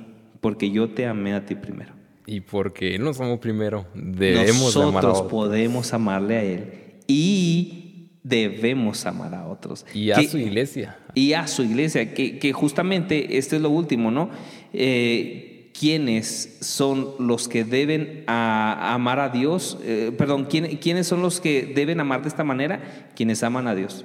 porque 0.41 0.71
yo 0.71 0.91
te 0.91 1.07
amé 1.07 1.35
a 1.35 1.47
ti 1.47 1.55
primero. 1.55 1.93
Y 2.27 2.41
porque 2.41 2.95
Él 2.95 3.05
nos 3.05 3.21
amó 3.21 3.41
primero, 3.41 3.87
debemos 3.95 4.77
amar 4.77 5.07
a 5.07 5.13
podemos 5.29 5.95
amarle 5.95 6.37
a 6.37 6.43
Él 6.43 6.89
y 7.07 7.88
debemos 8.29 9.07
amar 9.07 9.35
a 9.35 9.47
otros. 9.47 9.87
Y 9.95 10.11
a 10.11 10.23
su 10.23 10.39
iglesia. 10.39 10.99
Y 11.15 11.33
a 11.33 11.47
su 11.47 11.63
iglesia, 11.63 12.15
que, 12.15 12.39
que 12.39 12.53
justamente 12.53 13.39
este 13.39 13.57
es 13.57 13.63
lo 13.63 13.71
último, 13.71 14.11
¿no? 14.11 14.31
Eh, 14.73 15.71
quiénes 15.79 16.59
son 16.61 17.11
los 17.19 17.49
que 17.49 17.65
deben 17.65 18.25
amar 18.27 19.21
a 19.21 19.29
Dios, 19.29 19.79
eh, 19.83 20.13
perdón, 20.17 20.47
¿quiénes 20.47 21.07
son 21.07 21.23
los 21.23 21.41
que 21.41 21.73
deben 21.75 22.01
amar 22.01 22.23
de 22.23 22.29
esta 22.29 22.45
manera? 22.45 23.09
Quienes 23.15 23.43
aman 23.43 23.69
a 23.69 23.75
Dios. 23.75 24.05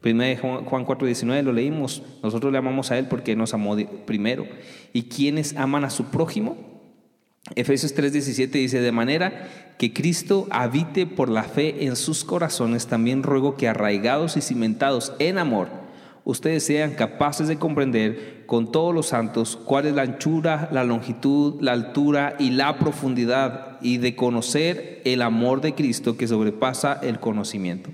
Primero 0.00 0.64
Juan 0.64 0.84
4:19 0.84 1.42
lo 1.44 1.52
leímos, 1.52 2.02
nosotros 2.20 2.50
le 2.50 2.58
amamos 2.58 2.90
a 2.90 2.98
Él 2.98 3.06
porque 3.06 3.36
nos 3.36 3.54
amó 3.54 3.76
primero. 4.06 4.44
¿Y 4.92 5.04
quienes 5.04 5.54
aman 5.56 5.84
a 5.84 5.90
su 5.90 6.06
prójimo? 6.06 6.81
Efesios 7.56 7.94
3:17 7.94 8.50
dice, 8.52 8.80
de 8.80 8.92
manera 8.92 9.48
que 9.76 9.92
Cristo 9.92 10.46
habite 10.50 11.06
por 11.06 11.28
la 11.28 11.42
fe 11.42 11.84
en 11.84 11.96
sus 11.96 12.24
corazones, 12.24 12.86
también 12.86 13.24
ruego 13.24 13.56
que 13.56 13.68
arraigados 13.68 14.36
y 14.36 14.40
cimentados 14.40 15.12
en 15.18 15.38
amor, 15.38 15.68
ustedes 16.24 16.64
sean 16.64 16.92
capaces 16.92 17.48
de 17.48 17.58
comprender 17.58 18.44
con 18.46 18.70
todos 18.70 18.94
los 18.94 19.06
santos 19.06 19.56
cuál 19.56 19.86
es 19.86 19.94
la 19.94 20.02
anchura, 20.02 20.68
la 20.70 20.84
longitud, 20.84 21.60
la 21.60 21.72
altura 21.72 22.36
y 22.38 22.50
la 22.50 22.78
profundidad 22.78 23.78
y 23.80 23.98
de 23.98 24.14
conocer 24.14 25.02
el 25.04 25.20
amor 25.20 25.60
de 25.60 25.74
Cristo 25.74 26.16
que 26.16 26.28
sobrepasa 26.28 27.00
el 27.02 27.18
conocimiento, 27.18 27.90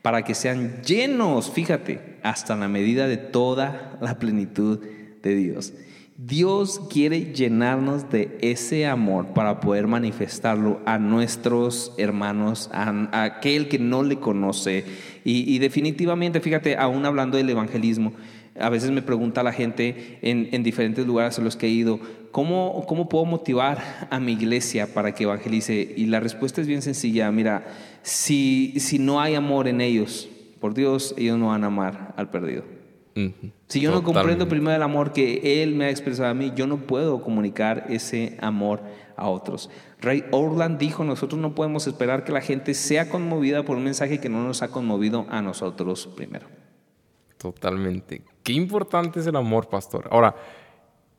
para 0.00 0.24
que 0.24 0.34
sean 0.34 0.82
llenos, 0.82 1.50
fíjate, 1.50 2.16
hasta 2.22 2.56
la 2.56 2.68
medida 2.68 3.06
de 3.06 3.18
toda 3.18 3.98
la 4.00 4.18
plenitud 4.18 4.80
de 5.22 5.34
Dios. 5.34 5.74
Dios 6.20 6.80
quiere 6.90 7.32
llenarnos 7.32 8.10
de 8.10 8.38
ese 8.40 8.86
amor 8.86 9.34
para 9.34 9.60
poder 9.60 9.86
manifestarlo 9.86 10.80
a 10.84 10.98
nuestros 10.98 11.94
hermanos, 11.96 12.68
a, 12.72 13.22
aquel 13.22 13.68
que 13.68 13.78
no 13.78 14.02
le 14.02 14.16
conoce. 14.18 14.84
Y, 15.22 15.56
definitivamente, 15.60 16.40
fíjate, 16.40 16.76
aún 16.76 17.06
hablando 17.06 17.36
del 17.36 17.48
evangelismo, 17.48 18.14
a 18.58 18.68
veces 18.68 18.90
me 18.90 19.00
pregunta 19.00 19.44
la 19.44 19.52
gente 19.52 20.18
en, 20.20 20.64
diferentes 20.64 21.06
lugares 21.06 21.38
a 21.38 21.42
los 21.42 21.54
que 21.54 21.66
he 21.66 21.70
ido, 21.70 22.00
¿cómo, 22.32 22.84
¿cómo 22.88 23.08
puedo 23.08 23.24
motivar 23.24 24.08
a 24.10 24.18
mi 24.18 24.32
iglesia 24.32 24.92
para 24.92 25.14
que 25.14 25.22
evangelice? 25.22 25.94
Y 25.96 26.06
la 26.06 26.18
respuesta 26.18 26.60
es 26.60 26.66
bien 26.66 26.82
sencilla, 26.82 27.30
mira, 27.30 27.64
si, 28.02 28.74
si 28.80 28.98
no 28.98 29.20
hay 29.20 29.36
amor 29.36 29.68
en 29.68 29.80
ellos, 29.80 30.28
por 30.58 30.74
Dios, 30.74 31.14
ellos 31.16 31.38
no 31.38 31.46
van 31.46 31.62
a 31.62 31.68
amar 31.68 32.14
al 32.16 32.28
perdido. 32.28 32.77
Si 33.68 33.80
yo 33.80 33.90
no 33.90 34.02
comprendo 34.02 34.48
primero 34.48 34.76
el 34.76 34.82
amor 34.82 35.12
que 35.12 35.62
Él 35.62 35.74
me 35.74 35.86
ha 35.86 35.90
expresado 35.90 36.28
a 36.28 36.34
mí, 36.34 36.52
yo 36.54 36.66
no 36.66 36.78
puedo 36.78 37.22
comunicar 37.22 37.86
ese 37.88 38.36
amor 38.40 38.80
a 39.16 39.28
otros. 39.28 39.70
Ray 40.00 40.24
Orland 40.30 40.78
dijo, 40.78 41.04
nosotros 41.04 41.40
no 41.40 41.54
podemos 41.54 41.86
esperar 41.86 42.24
que 42.24 42.32
la 42.32 42.40
gente 42.40 42.74
sea 42.74 43.08
conmovida 43.08 43.64
por 43.64 43.76
un 43.76 43.84
mensaje 43.84 44.20
que 44.20 44.28
no 44.28 44.42
nos 44.44 44.62
ha 44.62 44.68
conmovido 44.68 45.26
a 45.28 45.42
nosotros 45.42 46.08
primero. 46.16 46.46
Totalmente. 47.36 48.22
Qué 48.42 48.52
importante 48.52 49.20
es 49.20 49.26
el 49.26 49.36
amor, 49.36 49.68
pastor. 49.68 50.08
Ahora, 50.10 50.36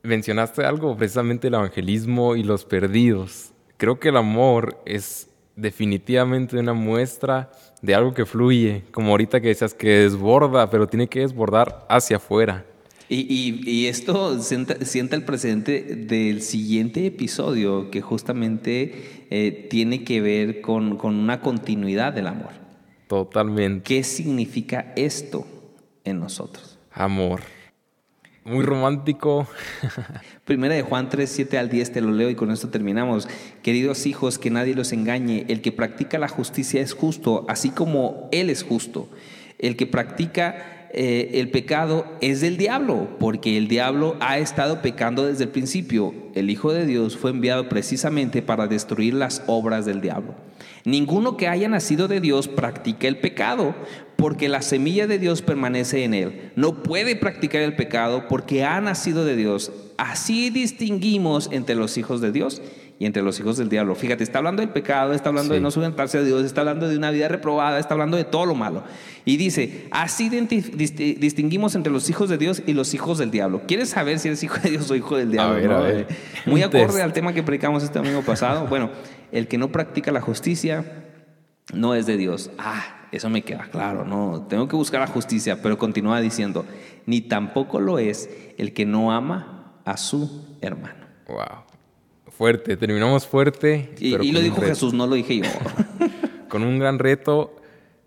mencionaste 0.03 0.63
algo, 0.65 0.95
precisamente 0.95 1.47
el 1.47 1.53
evangelismo 1.53 2.35
y 2.35 2.43
los 2.43 2.65
perdidos. 2.65 3.53
Creo 3.77 3.99
que 3.99 4.09
el 4.09 4.17
amor 4.17 4.81
es 4.85 5.29
definitivamente 5.59 6.57
una 6.57 6.73
muestra 6.73 7.51
de 7.81 7.95
algo 7.95 8.13
que 8.13 8.25
fluye, 8.25 8.83
como 8.91 9.11
ahorita 9.11 9.41
que 9.41 9.49
decías 9.49 9.73
que 9.73 9.89
desborda, 9.89 10.69
pero 10.69 10.87
tiene 10.87 11.07
que 11.07 11.21
desbordar 11.21 11.85
hacia 11.89 12.17
afuera. 12.17 12.65
Y, 13.11 13.87
esto 13.87 14.39
sienta, 14.39 15.15
el 15.15 15.23
precedente 15.23 15.81
del 15.81 16.43
siguiente 16.43 17.07
episodio 17.07 17.89
que 17.89 18.01
justamente 18.01 19.25
eh, 19.31 19.67
tiene 19.69 20.03
que 20.03 20.21
ver 20.21 20.61
con, 20.61 20.95
con 20.95 21.15
una 21.15 21.41
continuidad 21.41 22.13
del 22.13 22.27
amor. 22.27 22.51
Totalmente. 23.07 23.83
¿Qué 23.83 24.03
significa 24.03 24.93
esto 24.95 25.47
en 26.03 26.19
nosotros? 26.19 26.77
Amor. 26.91 27.41
Muy 28.49 28.65
romántico. 28.65 29.47
Primera 30.45 30.73
de 30.73 30.81
Juan 30.81 31.07
3, 31.07 31.29
7 31.29 31.59
al 31.59 31.69
10 31.69 31.91
te 31.91 32.01
lo 32.01 32.11
leo 32.11 32.31
y 32.31 32.35
con 32.35 32.49
esto 32.49 32.69
terminamos. 32.69 33.27
Queridos 33.61 34.07
hijos, 34.07 34.39
que 34.39 34.49
nadie 34.49 34.73
los 34.73 34.91
engañe. 34.91 35.45
El 35.49 35.61
que 35.61 35.71
practica 35.71 36.17
la 36.17 36.27
justicia 36.27 36.81
es 36.81 36.93
justo, 36.93 37.45
así 37.47 37.69
como 37.69 38.27
Él 38.31 38.49
es 38.49 38.63
justo. 38.63 39.07
El 39.59 39.75
que 39.75 39.85
practica 39.85 40.89
eh, 40.93 41.29
el 41.35 41.51
pecado 41.51 42.07
es 42.21 42.41
del 42.41 42.57
diablo, 42.57 43.07
porque 43.19 43.55
el 43.55 43.67
diablo 43.67 44.17
ha 44.19 44.39
estado 44.39 44.81
pecando 44.81 45.27
desde 45.27 45.43
el 45.43 45.51
principio. 45.51 46.15
El 46.33 46.49
Hijo 46.49 46.73
de 46.73 46.87
Dios 46.87 47.17
fue 47.17 47.29
enviado 47.29 47.69
precisamente 47.69 48.41
para 48.41 48.65
destruir 48.65 49.13
las 49.13 49.43
obras 49.45 49.85
del 49.85 50.01
diablo. 50.01 50.33
Ninguno 50.85 51.37
que 51.37 51.47
haya 51.47 51.67
nacido 51.67 52.07
de 52.07 52.21
Dios 52.21 52.47
practica 52.47 53.07
el 53.07 53.17
pecado, 53.17 53.75
porque 54.15 54.49
la 54.49 54.61
semilla 54.61 55.07
de 55.07 55.19
Dios 55.19 55.41
permanece 55.41 56.03
en 56.03 56.13
él. 56.13 56.51
No 56.55 56.83
puede 56.83 57.15
practicar 57.15 57.61
el 57.61 57.75
pecado 57.75 58.27
porque 58.27 58.63
ha 58.63 58.79
nacido 58.81 59.25
de 59.25 59.35
Dios. 59.35 59.71
Así 59.97 60.49
distinguimos 60.49 61.49
entre 61.51 61.75
los 61.75 61.97
hijos 61.97 62.21
de 62.21 62.31
Dios 62.31 62.61
y 62.99 63.05
entre 63.05 63.23
los 63.23 63.39
hijos 63.39 63.57
del 63.57 63.69
diablo. 63.69 63.95
Fíjate, 63.95 64.23
está 64.23 64.39
hablando 64.39 64.61
del 64.61 64.71
pecado, 64.71 65.13
está 65.13 65.29
hablando 65.29 65.53
de 65.53 65.61
no 65.61 65.71
sujetarse 65.71 66.17
a 66.17 66.21
Dios, 66.21 66.43
está 66.43 66.61
hablando 66.61 66.89
de 66.89 66.97
una 66.97 67.11
vida 67.11 67.29
reprobada, 67.29 67.79
está 67.79 67.93
hablando 67.93 68.17
de 68.17 68.25
todo 68.25 68.45
lo 68.45 68.55
malo. 68.55 68.83
Y 69.23 69.37
dice, 69.37 69.87
así 69.89 70.29
distinguimos 70.29 71.75
entre 71.75 71.93
los 71.93 72.09
hijos 72.09 72.29
de 72.29 72.37
Dios 72.37 72.61
y 72.67 72.73
los 72.73 72.93
hijos 72.93 73.17
del 73.17 73.31
diablo. 73.31 73.61
¿Quieres 73.67 73.89
saber 73.89 74.19
si 74.19 74.27
eres 74.27 74.43
hijo 74.43 74.57
de 74.61 74.71
Dios 74.71 74.91
o 74.91 74.95
hijo 74.95 75.15
del 75.15 75.31
diablo? 75.31 75.87
Eh, 75.87 76.07
muy 76.45 76.61
acorde 76.61 77.01
al 77.01 77.13
tema 77.13 77.31
que 77.31 77.41
predicamos 77.41 77.83
este 77.83 77.99
domingo 77.99 78.21
pasado. 78.21 78.67
Bueno, 78.67 78.89
el 79.31 79.47
que 79.47 79.57
no 79.57 79.71
practica 79.71 80.11
la 80.11 80.21
justicia 80.21 81.05
no 81.73 81.95
es 81.95 82.05
de 82.05 82.17
Dios. 82.17 82.51
Ah, 82.57 83.07
eso 83.11 83.29
me 83.29 83.41
queda 83.41 83.67
claro, 83.71 84.05
no, 84.05 84.45
tengo 84.47 84.67
que 84.67 84.75
buscar 84.75 85.01
la 85.01 85.07
justicia, 85.07 85.61
pero 85.61 85.77
continúa 85.77 86.21
diciendo, 86.21 86.65
ni 87.05 87.21
tampoco 87.21 87.79
lo 87.79 87.97
es 87.99 88.29
el 88.57 88.73
que 88.73 88.85
no 88.85 89.11
ama 89.11 89.73
a 89.85 89.97
su 89.97 90.57
hermano. 90.61 91.07
Wow. 91.27 91.63
Fuerte, 92.29 92.77
terminamos 92.77 93.27
fuerte. 93.27 93.93
Y, 93.99 94.31
lo 94.31 94.39
dijo 94.39 94.61
Jesús, 94.61 94.93
no 94.93 95.07
lo 95.07 95.15
dije 95.15 95.37
yo. 95.37 95.43
con 96.49 96.63
un 96.63 96.79
gran 96.79 96.99
reto, 96.99 97.55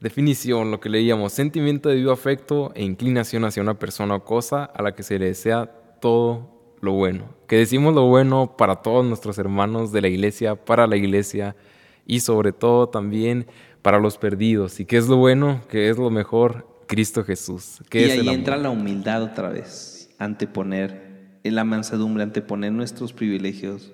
definición, 0.00 0.70
lo 0.70 0.80
que 0.80 0.88
leíamos, 0.88 1.32
sentimiento 1.32 1.88
de 1.88 1.96
vivo 1.96 2.12
afecto 2.12 2.72
e 2.74 2.82
inclinación 2.82 3.44
hacia 3.44 3.62
una 3.62 3.78
persona 3.78 4.14
o 4.14 4.24
cosa 4.24 4.64
a 4.64 4.82
la 4.82 4.94
que 4.94 5.02
se 5.02 5.18
le 5.18 5.26
desea 5.26 5.66
todo 6.00 6.51
lo 6.82 6.92
bueno. 6.92 7.24
Que 7.46 7.56
decimos 7.56 7.94
lo 7.94 8.06
bueno 8.06 8.56
para 8.58 8.76
todos 8.76 9.06
nuestros 9.06 9.38
hermanos 9.38 9.92
de 9.92 10.02
la 10.02 10.08
iglesia, 10.08 10.54
para 10.54 10.86
la 10.86 10.96
iglesia 10.96 11.56
y 12.04 12.20
sobre 12.20 12.52
todo 12.52 12.88
también 12.88 13.46
para 13.80 13.98
los 13.98 14.18
perdidos. 14.18 14.78
¿Y 14.80 14.84
qué 14.84 14.98
es 14.98 15.08
lo 15.08 15.16
bueno? 15.16 15.62
¿Qué 15.70 15.88
es 15.88 15.96
lo 15.96 16.10
mejor? 16.10 16.68
Cristo 16.86 17.24
Jesús. 17.24 17.80
y 17.90 17.98
ahí 17.98 18.28
entra 18.28 18.58
la 18.58 18.68
humildad 18.68 19.22
otra 19.22 19.48
vez, 19.48 20.10
anteponer, 20.18 21.38
en 21.42 21.54
la 21.54 21.64
mansedumbre, 21.64 22.22
anteponer 22.22 22.70
nuestros 22.72 23.14
privilegios 23.14 23.92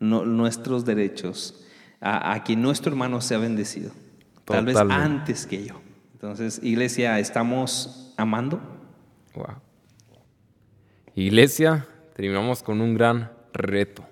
nuestros 0.00 0.84
derechos 0.84 1.64
a, 2.00 2.42
que 2.44 2.56
nuestro 2.56 2.92
hermano 2.92 3.20
sea 3.20 3.38
bendecido. 3.38 3.90
Tal 4.44 4.66
vez 4.66 4.76
antes 4.76 5.46
que 5.46 5.64
yo. 5.64 5.80
Entonces, 6.12 6.60
iglesia, 6.62 7.18
¿estamos 7.18 8.12
amando? 8.16 8.60
Wow. 9.34 9.56
Iglesia, 11.14 11.86
terminamos 12.14 12.62
con 12.62 12.80
un 12.80 12.94
gran 12.94 13.32
reto. 13.52 14.04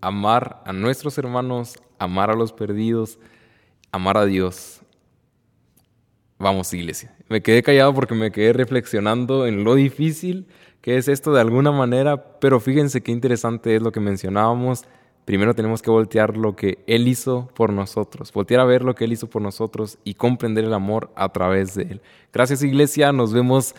Amar 0.00 0.62
a 0.64 0.72
nuestros 0.72 1.18
hermanos, 1.18 1.76
amar 1.98 2.30
a 2.30 2.34
los 2.34 2.52
perdidos, 2.52 3.18
amar 3.90 4.16
a 4.16 4.24
Dios. 4.24 4.80
Vamos, 6.38 6.72
iglesia. 6.72 7.14
Me 7.28 7.42
quedé 7.42 7.62
callado 7.62 7.94
porque 7.94 8.14
me 8.14 8.32
quedé 8.32 8.52
reflexionando 8.52 9.46
en 9.46 9.64
lo 9.64 9.74
difícil 9.74 10.46
que 10.80 10.96
es 10.96 11.06
esto 11.06 11.32
de 11.32 11.40
alguna 11.40 11.70
manera, 11.70 12.40
pero 12.40 12.58
fíjense 12.58 13.02
qué 13.02 13.12
interesante 13.12 13.76
es 13.76 13.82
lo 13.82 13.92
que 13.92 14.00
mencionábamos 14.00 14.84
primero 15.24 15.54
tenemos 15.54 15.82
que 15.82 15.90
voltear 15.90 16.36
lo 16.36 16.56
que 16.56 16.78
Él 16.86 17.06
hizo 17.08 17.48
por 17.54 17.72
nosotros, 17.72 18.32
voltear 18.32 18.60
a 18.60 18.64
ver 18.64 18.82
lo 18.82 18.94
que 18.94 19.04
Él 19.04 19.12
hizo 19.12 19.28
por 19.28 19.42
nosotros 19.42 19.98
y 20.04 20.14
comprender 20.14 20.64
el 20.64 20.74
amor 20.74 21.10
a 21.14 21.30
través 21.30 21.74
de 21.74 21.84
Él. 21.84 22.02
Gracias 22.32 22.62
Iglesia, 22.62 23.12
nos 23.12 23.32
vemos 23.32 23.74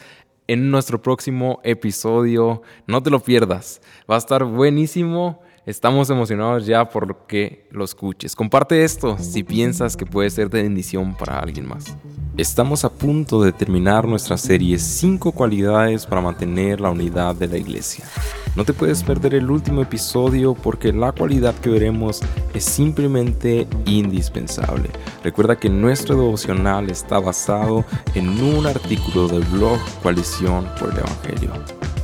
en 0.48 0.72
nuestro 0.72 1.02
próximo 1.02 1.60
episodio. 1.64 2.62
No 2.88 3.02
te 3.02 3.10
lo 3.10 3.20
pierdas, 3.20 3.82
va 4.10 4.16
a 4.16 4.20
estar 4.20 4.44
buenísimo. 4.44 5.42
Estamos 5.66 6.10
emocionados 6.10 6.66
ya 6.66 6.90
por 6.90 7.26
que 7.26 7.70
lo 7.72 7.86
escuches. 7.86 8.36
Comparte 8.36 8.84
esto 8.84 9.18
si 9.18 9.44
piensas 9.44 9.96
que 9.96 10.06
puede 10.06 10.30
ser 10.30 10.50
de 10.50 10.62
bendición 10.62 11.16
para 11.16 11.40
alguien 11.40 11.66
más. 11.66 11.96
Estamos 12.36 12.84
a 12.84 12.90
punto 12.90 13.42
de 13.42 13.54
terminar 13.54 14.06
nuestra 14.06 14.36
serie 14.38 14.78
5 14.78 15.32
cualidades 15.32 16.06
para 16.06 16.20
mantener 16.20 16.82
la 16.82 16.90
unidad 16.90 17.36
de 17.36 17.48
la 17.48 17.58
iglesia. 17.58 18.04
No 18.58 18.66
te 18.66 18.74
puedes 18.74 19.04
perder 19.04 19.36
el 19.36 19.50
último 19.50 19.82
episodio 19.82 20.54
porque 20.54 20.92
la 20.92 21.14
cualidad 21.14 21.56
que 21.56 21.70
veremos 21.70 22.20
es 22.54 22.66
simplemente 22.66 23.66
indispensable. 23.86 24.90
Recuerda 25.24 25.58
que 25.58 25.70
nuestro 25.70 26.16
devocional 26.16 26.90
está 26.90 27.20
basado 27.20 27.86
en 28.16 28.28
un 28.44 28.66
artículo 28.66 29.30
del 29.30 29.46
blog 29.46 29.80
Coalición 30.02 30.68
por 30.78 30.92
el 30.92 30.98
Evangelio. 30.98 32.03